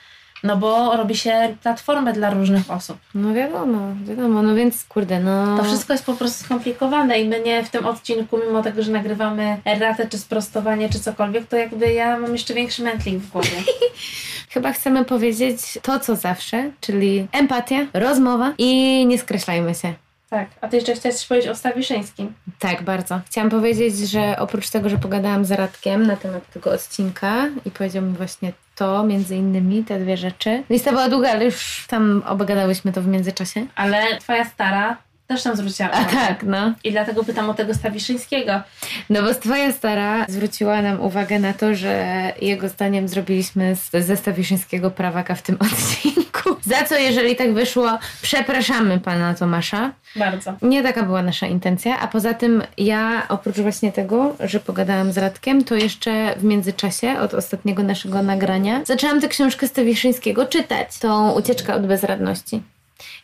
no 0.43 0.57
bo 0.57 0.97
robi 0.97 1.15
się 1.15 1.55
platformę 1.63 2.13
dla 2.13 2.29
różnych 2.29 2.71
osób. 2.71 2.97
No 3.15 3.33
wiadomo, 3.33 3.79
wiadomo, 4.05 4.41
no 4.41 4.55
więc 4.55 4.83
kurde, 4.83 5.19
no... 5.19 5.57
To 5.57 5.63
wszystko 5.63 5.93
jest 5.93 6.05
po 6.05 6.13
prostu 6.13 6.45
skomplikowane 6.45 7.19
i 7.19 7.29
my 7.29 7.41
nie 7.41 7.63
w 7.63 7.69
tym 7.69 7.85
odcinku, 7.85 8.39
mimo 8.47 8.63
tego, 8.63 8.83
że 8.83 8.91
nagrywamy 8.91 9.57
erratę, 9.65 10.07
czy 10.09 10.17
sprostowanie, 10.17 10.89
czy 10.89 10.99
cokolwiek, 10.99 11.47
to 11.47 11.57
jakby 11.57 11.93
ja 11.93 12.19
mam 12.19 12.31
jeszcze 12.31 12.53
większy 12.53 12.83
mętlik 12.83 13.19
w 13.19 13.31
głowie. 13.31 13.49
Chyba 14.53 14.71
chcemy 14.71 15.05
powiedzieć 15.05 15.59
to, 15.81 15.99
co 15.99 16.15
zawsze, 16.15 16.71
czyli 16.81 17.27
empatia, 17.31 17.85
rozmowa 17.93 18.53
i 18.57 19.05
nie 19.05 19.19
skreślajmy 19.19 19.75
się. 19.75 20.06
Tak, 20.29 20.47
a 20.61 20.67
ty 20.67 20.75
jeszcze 20.75 20.93
chciałaś 20.93 21.25
powiedzieć 21.25 21.49
o 21.49 21.55
Stawiszyńskim. 21.55 22.33
Tak, 22.59 22.83
bardzo. 22.83 23.21
Chciałam 23.25 23.49
powiedzieć, 23.49 23.97
że 23.97 24.39
oprócz 24.39 24.69
tego, 24.69 24.89
że 24.89 24.97
pogadałam 24.97 25.45
z 25.45 25.51
Radkiem 25.51 26.07
na 26.07 26.15
temat 26.15 26.53
tego 26.53 26.71
odcinka 26.71 27.49
i 27.65 27.71
powiedział 27.71 28.03
mi 28.03 28.13
właśnie 28.13 28.53
to, 28.75 29.03
między 29.03 29.35
innymi, 29.35 29.83
te 29.83 29.99
dwie 29.99 30.17
rzeczy. 30.17 30.63
Lista 30.69 30.91
była 30.91 31.09
długa, 31.09 31.31
ale 31.31 31.45
już 31.45 31.85
tam 31.87 32.23
obgadałyśmy 32.27 32.93
to 32.93 33.01
w 33.01 33.07
międzyczasie. 33.07 33.65
Ale 33.75 34.17
twoja 34.19 34.45
stara 34.45 34.97
też 35.27 35.43
tam 35.43 35.55
zwróciła 35.55 35.89
uwagę. 35.89 36.05
A 36.07 36.27
tak, 36.27 36.43
no. 36.43 36.73
I 36.83 36.91
dlatego 36.91 37.23
pytam 37.23 37.49
o 37.49 37.53
tego 37.53 37.73
Stawiszyńskiego. 37.73 38.61
No 39.09 39.21
bo 39.21 39.33
twoja 39.33 39.71
stara 39.71 40.25
zwróciła 40.27 40.81
nam 40.81 41.01
uwagę 41.01 41.39
na 41.39 41.53
to, 41.53 41.75
że 41.75 42.33
jego 42.41 42.69
zdaniem 42.69 43.07
zrobiliśmy 43.07 43.75
ze 43.93 44.17
Stawiszyńskiego 44.17 44.91
prawaka 44.91 45.35
w 45.35 45.41
tym 45.41 45.57
odcinku. 45.71 46.55
Za 46.61 46.83
co, 46.85 46.97
jeżeli 46.97 47.35
tak 47.35 47.53
wyszło, 47.53 47.99
przepraszamy 48.21 48.99
pana 48.99 49.33
Tomasza. 49.33 49.91
Bardzo. 50.15 50.53
Nie 50.61 50.83
taka 50.83 51.03
była 51.03 51.21
nasza 51.21 51.47
intencja, 51.47 51.99
a 51.99 52.07
poza 52.07 52.33
tym 52.33 52.63
ja 52.77 53.27
oprócz 53.29 53.55
właśnie 53.55 53.91
tego, 53.91 54.35
że 54.39 54.59
pogadałam 54.59 55.11
z 55.11 55.17
Radkiem, 55.17 55.63
to 55.63 55.75
jeszcze 55.75 56.35
w 56.37 56.43
międzyczasie 56.43 57.19
od 57.19 57.33
ostatniego 57.33 57.83
naszego 57.83 58.23
nagrania 58.23 58.81
zaczęłam 58.85 59.21
tę 59.21 59.27
książkę 59.27 59.67
Stawiszyńskiego 59.67 60.45
czytać, 60.45 60.99
tą 60.99 61.31
ucieczkę 61.31 61.73
od 61.73 61.87
bezradności. 61.87 62.61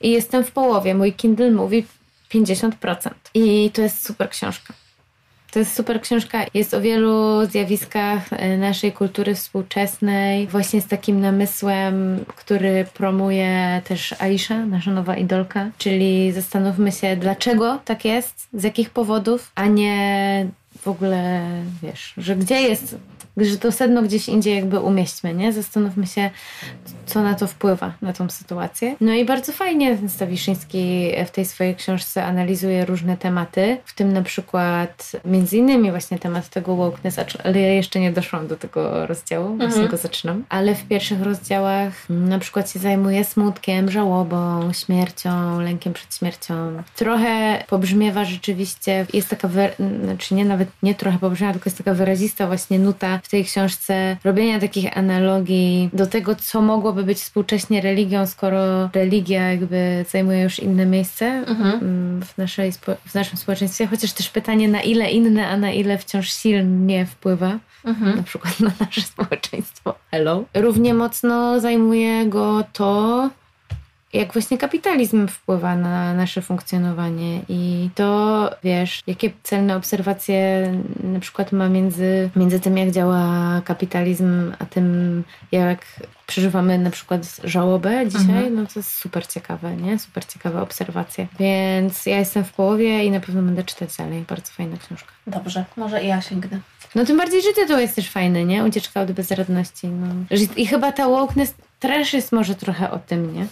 I 0.01 0.12
jestem 0.12 0.43
w 0.43 0.51
połowie. 0.51 0.95
Mój 0.95 1.13
Kindle 1.13 1.51
mówi 1.51 1.86
50%. 2.33 3.09
I 3.33 3.71
to 3.73 3.81
jest 3.81 4.05
super 4.05 4.29
książka. 4.29 4.73
To 5.53 5.59
jest 5.59 5.75
super 5.75 6.01
książka. 6.01 6.45
Jest 6.53 6.73
o 6.73 6.81
wielu 6.81 7.45
zjawiskach 7.45 8.33
e, 8.33 8.57
naszej 8.57 8.91
kultury 8.91 9.36
współczesnej, 9.36 10.47
właśnie 10.47 10.81
z 10.81 10.88
takim 10.88 11.21
namysłem, 11.21 12.25
który 12.27 12.86
promuje 12.93 13.81
też 13.86 14.15
Aisha, 14.21 14.65
nasza 14.65 14.91
nowa 14.91 15.17
idolka. 15.17 15.69
Czyli 15.77 16.31
zastanówmy 16.31 16.91
się, 16.91 17.15
dlaczego 17.15 17.79
tak 17.86 18.05
jest, 18.05 18.47
z 18.53 18.63
jakich 18.63 18.89
powodów, 18.89 19.51
a 19.55 19.67
nie 19.67 20.47
w 20.81 20.88
ogóle, 20.88 21.41
wiesz, 21.83 22.13
że 22.17 22.36
gdzie 22.36 22.62
jest 22.62 22.95
że 23.38 23.58
to 23.58 23.72
sedno 23.72 24.02
gdzieś 24.02 24.30
indziej 24.30 24.56
jakby 24.56 24.80
umieśćmy, 24.80 25.34
nie? 25.34 25.54
Zastanówmy 25.54 26.08
się, 26.08 26.30
co 27.06 27.24
na 27.24 27.36
to 27.36 27.48
wpływa, 27.48 27.93
na 28.02 28.13
tą 28.13 28.30
sytuację. 28.30 28.96
No 29.02 29.13
i 29.13 29.26
bardzo 29.26 29.52
fajnie 29.52 29.98
Stawiszyński 30.08 31.12
w 31.26 31.32
tej 31.32 31.46
swojej 31.46 31.76
książce 31.76 32.26
analizuje 32.26 32.86
różne 32.86 33.17
tematy, 33.17 33.78
w 33.86 33.96
tym 33.96 34.13
na 34.13 34.22
przykład 34.22 35.12
między 35.26 35.58
innymi 35.58 35.91
właśnie 35.91 36.19
temat 36.19 36.50
tego 36.50 36.76
wokeness, 36.76 37.15
ale 37.43 37.60
ja 37.60 37.74
jeszcze 37.74 38.00
nie 38.00 38.12
doszłam 38.12 38.48
do 38.48 38.58
tego 38.58 39.08
rozdziału, 39.08 39.52
mhm. 39.52 39.72
właśnie 39.72 39.88
go 39.88 39.98
zaczynam. 39.98 40.43
Ale 40.50 40.76
w 40.76 40.88
pierwszych 40.88 41.22
rozdziałach 41.22 42.10
na 42.10 42.39
przykład 42.39 42.72
się 42.72 42.80
zajmuje 42.80 43.24
smutkiem, 43.24 43.91
żałobą, 43.91 44.74
śmiercią, 44.74 45.60
lękiem 45.62 45.93
przed 45.93 46.15
śmiercią. 46.15 46.84
Trochę 46.96 47.63
pobrzmiewa 47.67 48.26
rzeczywiście, 48.26 49.06
jest 49.13 49.30
taka, 49.30 49.50
znaczy 50.04 50.36
nie 50.36 50.46
nawet 50.46 50.69
nie 50.84 50.96
trochę 50.96 51.19
pobrzmiewa, 51.19 51.54
tylko 51.54 51.69
jest 51.69 51.78
taka 51.78 51.93
wyrazista 51.93 52.48
właśnie 52.48 52.80
nuta 52.80 53.19
w 53.23 53.29
tej 53.29 53.45
książce 53.45 54.17
robienia 54.23 54.59
takich 54.59 54.97
analogii 54.97 55.89
do 55.93 56.07
tego, 56.07 56.36
co 56.36 56.62
mogłoby 56.62 57.03
być 57.03 57.17
współcześnie 57.17 57.81
religią, 57.81 58.27
skoro 58.27 58.89
religia 58.93 59.51
jakby 59.51 60.05
zajmuje 60.09 60.41
już 60.41 60.59
inne 60.59 60.86
miejsce 60.86 61.25
mhm. 61.25 61.73
Mm, 61.73 62.21
w, 62.21 62.38
naszej, 62.38 62.71
w 63.05 63.15
naszym 63.15 63.38
społeczeństwie. 63.38 63.88
Chociaż 63.88 64.13
też 64.13 64.29
pytanie, 64.29 64.67
na 64.67 64.81
ile 64.81 65.12
inne, 65.12 65.47
a 65.47 65.57
na 65.57 65.71
ile 65.71 65.97
wciąż 65.97 66.31
silnie 66.33 67.05
wpływa. 67.05 67.59
Mhm. 67.86 68.17
Na 68.17 68.23
przykład 68.23 68.59
na 68.59 68.71
nasze 68.79 69.01
społeczeństwo. 69.01 69.95
Hello. 70.12 70.43
Równie 70.53 70.93
mocno 70.93 71.59
zajmuje 71.59 72.25
go 72.25 72.63
to, 72.73 73.29
jak 74.13 74.34
właśnie 74.34 74.58
kapitalizm 74.58 75.28
wpływa 75.28 75.76
na 75.76 76.13
nasze 76.13 76.41
funkcjonowanie 76.41 77.41
i 77.49 77.89
to, 77.95 78.49
wiesz, 78.63 79.04
jakie 79.08 79.32
celne 79.43 79.76
obserwacje 79.76 80.71
na 81.04 81.19
przykład 81.19 81.52
ma 81.52 81.69
między, 81.69 82.30
między 82.36 82.60
tym, 82.60 82.78
jak 82.78 82.91
działa 82.91 83.62
kapitalizm, 83.65 84.54
a 84.60 84.65
tym, 84.65 85.23
jak 85.52 85.86
przeżywamy 86.28 86.78
na 86.78 86.89
przykład 86.89 87.39
żałobę 87.43 88.08
dzisiaj, 88.08 88.21
mhm. 88.21 88.56
no 88.56 88.65
to 88.65 88.80
jest 88.80 88.91
super 88.91 89.28
ciekawe, 89.28 89.76
nie? 89.76 89.99
Super 89.99 90.26
ciekawe 90.26 90.62
obserwacje. 90.62 91.28
Więc 91.39 92.06
ja 92.06 92.19
jestem 92.19 92.43
w 92.43 92.54
połowie 92.54 93.06
i 93.06 93.12
na 93.12 93.19
pewno 93.19 93.41
będę 93.41 93.63
czytać 93.63 93.97
dalej. 93.97 94.26
Bardzo 94.30 94.52
fajna 94.52 94.78
książka. 94.78 95.12
Dobrze, 95.28 95.65
może 95.78 96.04
i 96.04 96.08
ja 96.08 96.21
sięgnę. 96.21 96.60
No 96.95 97.06
tym 97.06 97.17
bardziej, 97.17 97.41
że 97.41 97.54
tytuł 97.54 97.78
jest 97.78 97.95
też 97.95 98.10
fajny, 98.10 98.45
nie? 98.45 98.63
Ucieczka 98.63 99.02
od 99.02 99.12
bezradności. 99.12 99.88
No. 99.88 100.08
I 100.56 100.67
chyba 100.67 100.91
ta 100.91 101.08
wokeness 101.08 101.54
też 101.80 102.13
jest 102.13 102.32
może 102.32 102.56
trochę 102.56 102.91
o 102.91 102.99
tym, 102.99 103.34
nie? 103.34 103.47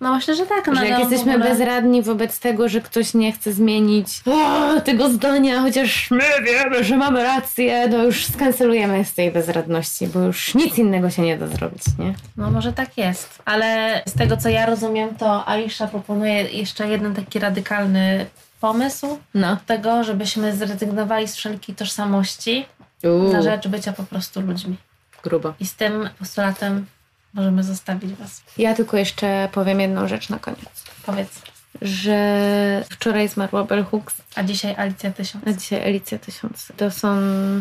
No 0.00 0.14
myślę, 0.14 0.34
że 0.34 0.46
tak. 0.46 0.66
No, 0.66 0.74
że 0.74 0.88
jak 0.88 0.98
jesteśmy 0.98 1.34
ogóle... 1.34 1.50
bezradni 1.50 2.02
wobec 2.02 2.38
tego, 2.38 2.68
że 2.68 2.80
ktoś 2.80 3.14
nie 3.14 3.32
chce 3.32 3.52
zmienić 3.52 4.08
o, 4.26 4.80
tego 4.80 5.10
zdania, 5.10 5.60
chociaż 5.60 6.10
my 6.10 6.24
wiemy, 6.44 6.84
że 6.84 6.96
mamy 6.96 7.22
rację, 7.22 7.88
no 7.88 8.04
już 8.04 8.26
skancelujemy 8.26 9.04
z 9.04 9.14
tej 9.14 9.30
bezradności, 9.30 10.06
bo 10.06 10.20
już 10.20 10.54
nic 10.54 10.78
innego 10.78 11.10
się 11.10 11.22
nie 11.22 11.38
da 11.38 11.46
zrobić, 11.46 11.82
nie? 11.98 12.14
No 12.36 12.50
może 12.50 12.72
tak 12.72 12.98
jest. 12.98 13.42
Ale 13.44 14.02
z 14.06 14.12
tego, 14.12 14.36
co 14.36 14.48
ja 14.48 14.66
rozumiem, 14.66 15.14
to 15.14 15.48
Aisha 15.48 15.86
proponuje 15.86 16.42
jeszcze 16.42 16.88
jeden 16.88 17.14
taki 17.14 17.38
radykalny 17.38 18.26
pomysł 18.60 19.18
no. 19.34 19.56
tego, 19.66 20.04
żebyśmy 20.04 20.56
zrezygnowali 20.56 21.28
z 21.28 21.36
wszelkiej 21.36 21.74
tożsamości 21.74 22.66
Uu. 23.04 23.32
na 23.32 23.42
rzecz 23.42 23.68
bycia 23.68 23.92
po 23.92 24.02
prostu 24.02 24.40
ludźmi. 24.40 24.76
Grubo. 25.22 25.54
I 25.60 25.66
z 25.66 25.74
tym 25.74 26.08
postulatem 26.18 26.86
możemy 27.34 27.62
zostawić 27.64 28.14
Was. 28.14 28.42
Ja 28.58 28.74
tylko 28.74 28.96
jeszcze 28.96 29.48
powiem 29.52 29.80
jedną 29.80 30.08
rzecz 30.08 30.28
na 30.28 30.38
koniec. 30.38 30.84
Powiedz. 31.06 31.42
że 31.82 32.84
wczoraj 32.90 33.28
zmarła 33.28 33.64
Bell 33.64 33.84
Hooks, 33.84 34.16
A 34.36 34.42
dzisiaj 34.42 34.74
Alicja 34.76 35.10
Tysiąc. 35.10 35.44
a 35.48 35.52
dzisiaj 35.52 35.82
Alicja 35.84 36.18
Tysiąc. 36.18 36.72
To 36.76 36.90
są 36.90 37.16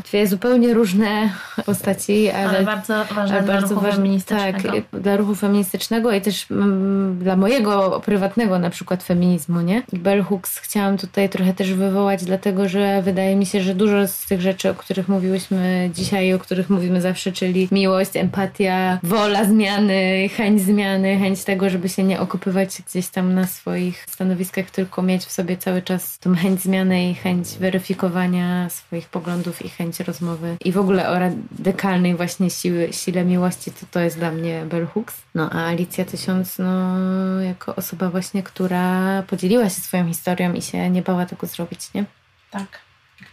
dwie 0.05 0.27
zupełnie 0.27 0.73
różne 0.73 1.29
postaci, 1.65 2.29
ale, 2.29 2.49
Ale 2.49 2.63
bardzo 2.63 3.05
ważne 3.05 3.36
ale 3.36 3.43
dla 3.43 3.53
bardzo 3.53 3.75
ruchu 3.75 3.86
ważne- 3.86 3.95
feministycznego. 3.95 4.60
Tak, 4.91 5.01
dla 5.01 5.17
ruchu 5.17 5.36
feministycznego 5.36 6.12
i 6.12 6.21
też 6.21 6.51
mm, 6.51 7.19
dla 7.19 7.36
mojego 7.36 8.01
prywatnego 8.05 8.60
na 8.60 8.69
przykład 8.69 9.03
feminizmu, 9.03 9.62
nie? 9.62 9.84
Bell 9.93 10.23
Hooks 10.23 10.58
chciałam 10.58 10.97
tutaj 10.97 11.29
trochę 11.29 11.53
też 11.53 11.73
wywołać, 11.73 12.23
dlatego 12.25 12.69
że 12.69 13.01
wydaje 13.01 13.36
mi 13.36 13.45
się, 13.45 13.62
że 13.62 13.75
dużo 13.75 14.08
z 14.08 14.25
tych 14.25 14.41
rzeczy, 14.41 14.69
o 14.69 14.73
których 14.73 15.08
mówiłyśmy 15.10 15.89
dzisiaj, 15.93 16.34
o 16.34 16.39
których 16.39 16.69
mówimy 16.69 17.01
zawsze, 17.01 17.32
czyli 17.32 17.67
miłość, 17.71 18.12
empatia, 18.15 18.99
wola 19.03 19.45
zmiany, 19.45 20.29
chęć 20.38 20.62
zmiany, 20.62 21.17
chęć 21.19 21.43
tego, 21.43 21.69
żeby 21.69 21.89
się 21.89 22.03
nie 22.03 22.19
okopywać 22.19 22.82
gdzieś 22.89 23.08
tam 23.08 23.34
na 23.34 23.47
swoich 23.47 24.05
stanowiskach, 24.10 24.71
tylko 24.71 25.01
mieć 25.01 25.25
w 25.25 25.32
sobie 25.32 25.58
cały 25.58 25.82
czas 25.82 26.19
tą 26.19 26.36
chęć 26.36 26.59
zmiany 26.60 27.10
i 27.10 27.15
chęć 27.15 27.48
weryfikowania 27.60 28.69
swoich 28.69 29.10
poglądów 29.10 29.65
i 29.65 29.69
chęć 29.69 30.00
rozmowy 30.00 30.58
i 30.65 30.72
w 30.72 30.78
ogóle 30.78 31.10
o 31.10 31.19
radykalnej 31.19 32.15
właśnie 32.15 32.50
siły, 32.50 32.93
sile 32.93 33.26
miłości, 33.26 33.72
to 33.72 33.86
to 33.91 34.00
jest 34.00 34.17
dla 34.17 34.32
mnie 34.32 34.65
Bell 34.65 34.88
Hooks. 34.88 35.22
No 35.36 35.50
a 35.50 35.65
Alicja 35.65 36.06
Tysiąc, 36.06 36.58
no 36.58 37.00
jako 37.41 37.76
osoba 37.76 38.10
właśnie, 38.10 38.43
która 38.43 39.24
podzieliła 39.24 39.63
się 39.63 39.82
swoją 39.82 40.08
historią 40.08 40.54
i 40.54 40.62
się 40.62 40.89
nie 40.89 41.02
bała 41.02 41.26
tego 41.26 41.48
zrobić, 41.48 41.93
nie? 41.93 42.06
Tak. 42.52 42.80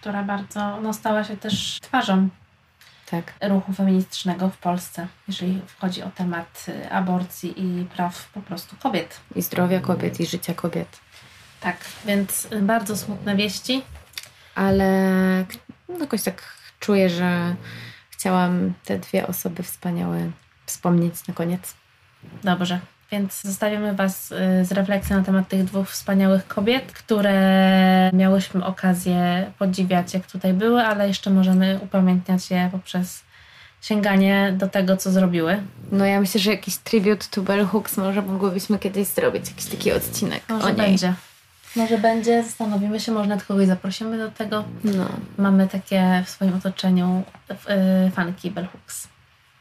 Która 0.01 0.23
bardzo 0.23 0.81
no, 0.81 0.93
stała 0.93 1.25
się 1.25 1.37
też 1.37 1.79
twarzą 1.83 2.29
Tak. 3.11 3.35
ruchu 3.43 3.73
feministycznego 3.73 4.49
w 4.51 4.59
Polsce, 4.59 5.07
jeżeli 5.29 5.61
chodzi 5.79 6.03
o 6.03 6.11
temat 6.11 6.67
aborcji 6.91 7.55
i 7.57 7.85
praw 7.85 8.31
po 8.35 8.41
prostu 8.41 8.77
kobiet. 8.83 9.21
I 9.37 9.43
zdrowia 9.43 9.81
kobiet, 9.81 10.21
i 10.21 10.27
życia 10.27 10.55
kobiet. 10.55 11.01
Tak, 11.67 11.77
więc 12.05 12.49
y, 12.53 12.63
bardzo 12.63 12.97
smutne 12.97 13.37
wieści. 13.37 13.83
Ale 14.55 14.91
no, 15.89 15.99
jakoś 16.01 16.23
tak 16.23 16.43
czuję, 16.81 17.11
że 17.11 17.55
chciałam 18.11 18.73
te 18.85 18.99
dwie 18.99 19.27
osoby 19.27 19.63
wspaniałe 19.63 20.31
wspomnieć 20.67 21.15
na 21.29 21.35
koniec. 21.35 21.75
Dobrze. 22.45 22.81
Więc 23.13 23.43
zostawiamy 23.43 23.95
Was 23.95 24.33
y, 24.33 24.65
z 24.65 24.73
refleksją 24.73 25.17
na 25.17 25.25
temat 25.25 25.49
tych 25.49 25.65
dwóch 25.65 25.89
wspaniałych 25.89 26.49
kobiet, 26.49 26.93
które 26.93 28.11
miałyśmy 28.13 28.65
okazję 28.65 29.53
podziwiać, 29.59 30.15
jak 30.15 30.27
tutaj 30.27 30.55
były, 30.55 30.83
ale 30.83 31.09
jeszcze 31.09 31.31
możemy 31.31 31.81
upamiętniać 31.83 32.51
je 32.51 32.69
poprzez 32.73 33.23
sięganie 33.83 34.55
do 34.59 34.69
tego, 34.69 34.97
co 34.97 35.11
zrobiły. 35.11 35.63
No 35.93 36.05
ja 36.05 36.21
myślę, 36.21 36.41
że 36.41 36.51
jakiś 36.51 36.77
tribute 36.77 37.27
to 37.31 37.43
Bell 37.43 37.67
Hooks 37.67 37.97
może 37.97 38.23
mogłybyśmy 38.23 38.79
kiedyś 38.79 39.09
zrobić, 39.09 39.49
jakiś 39.49 39.67
taki 39.67 39.93
odcinek 39.93 40.43
Może 40.49 40.65
o 40.65 40.69
niej. 40.69 40.77
będzie. 40.77 41.15
Może 41.77 41.99
będzie, 41.99 42.43
zastanowimy 42.43 43.01
się, 43.01 43.13
może 43.13 43.29
nawet 43.29 43.45
kogoś 43.45 43.67
zaprosimy 43.67 44.19
do 44.19 44.31
tego. 44.31 44.65
No. 44.85 45.09
Mamy 45.39 45.69
takie 45.69 46.23
w 46.27 46.31
swoim 46.31 46.55
otoczeniu 46.55 47.23
y, 47.51 48.11
fanki 48.11 48.51
Bell 48.51 48.67
Hooks. 48.67 49.09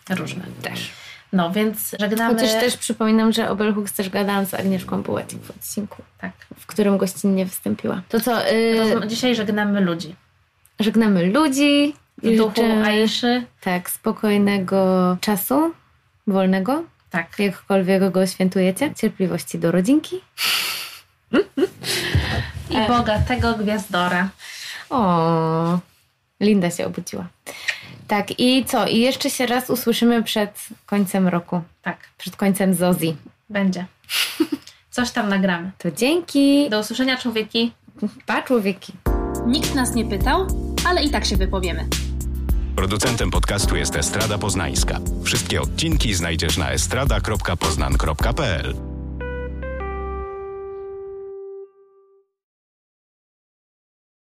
Różne. 0.10 0.44
Też. 0.62 0.92
No, 1.34 1.52
więc 1.52 1.96
żegnamy... 2.00 2.34
Chociaż 2.36 2.52
też 2.52 2.78
przypominam, 2.78 3.32
że 3.34 3.50
o 3.50 3.56
Bell 3.56 3.74
Hooks 3.74 3.94
też 3.94 4.10
gadałam 4.10 4.46
z 4.46 4.54
Agnieszką 4.54 5.04
Bułacik 5.04 5.42
w 5.44 5.50
odcinku, 5.50 6.04
Tak. 6.22 6.32
w 6.60 6.66
którym 6.66 6.98
gościnnie 6.98 7.46
wystąpiła. 7.46 8.02
To 8.10 8.20
co, 8.20 8.52
yy, 8.52 9.08
Dzisiaj 9.08 9.36
żegnamy 9.36 9.82
ludzi. 9.82 10.16
żegnamy 10.80 11.26
ludzi. 11.26 11.96
W 12.24 12.38
duchu 12.38 12.62
Aiszy. 12.86 13.46
Tak, 13.62 13.90
spokojnego 13.90 15.18
czasu, 15.22 15.74
wolnego, 16.28 16.84
Tak. 17.10 17.40
jakkolwiek 17.40 18.12
go 18.12 18.28
świętujecie. 18.28 18.94
Cierpliwości 18.96 19.60
do 19.60 19.72
rodzinki. 19.72 20.22
I 22.70 22.88
bogatego 22.88 23.54
gwiazdora. 23.54 24.30
O, 24.90 25.80
Linda 26.42 26.72
się 26.72 26.86
obudziła. 26.86 27.28
Tak, 28.08 28.40
i 28.40 28.66
co? 28.66 28.88
I 28.88 29.00
jeszcze 29.00 29.30
się 29.30 29.46
raz 29.46 29.70
usłyszymy 29.70 30.24
przed 30.24 30.68
końcem 30.86 31.28
roku. 31.28 31.62
Tak, 31.82 31.98
Przed 32.18 32.36
końcem 32.36 32.74
Zozi. 32.74 33.16
będzie. 33.50 33.86
Coś 34.92 35.12
tam 35.12 35.30
nagramy. 35.30 35.72
To 35.78 35.92
dzięki. 35.92 36.70
Do 36.70 36.80
usłyszenia, 36.80 37.18
człowieki. 37.18 37.72
Pa, 38.26 38.42
człowieki. 38.42 38.94
Nikt 39.46 39.76
nas 39.76 39.94
nie 39.96 40.06
pytał, 40.06 40.48
ale 40.88 41.04
i 41.04 41.10
tak 41.10 41.26
się 41.26 41.38
wypowiemy. 41.38 41.88
Producentem 42.76 43.32
podcastu 43.32 43.76
jest 43.76 43.96
Estrada 43.96 44.38
Poznańska. 44.38 45.00
Wszystkie 45.24 45.62
odcinki 45.62 46.14
znajdziesz 46.14 46.58
na 46.58 46.72
estrada.poznan.pl. 46.72 48.76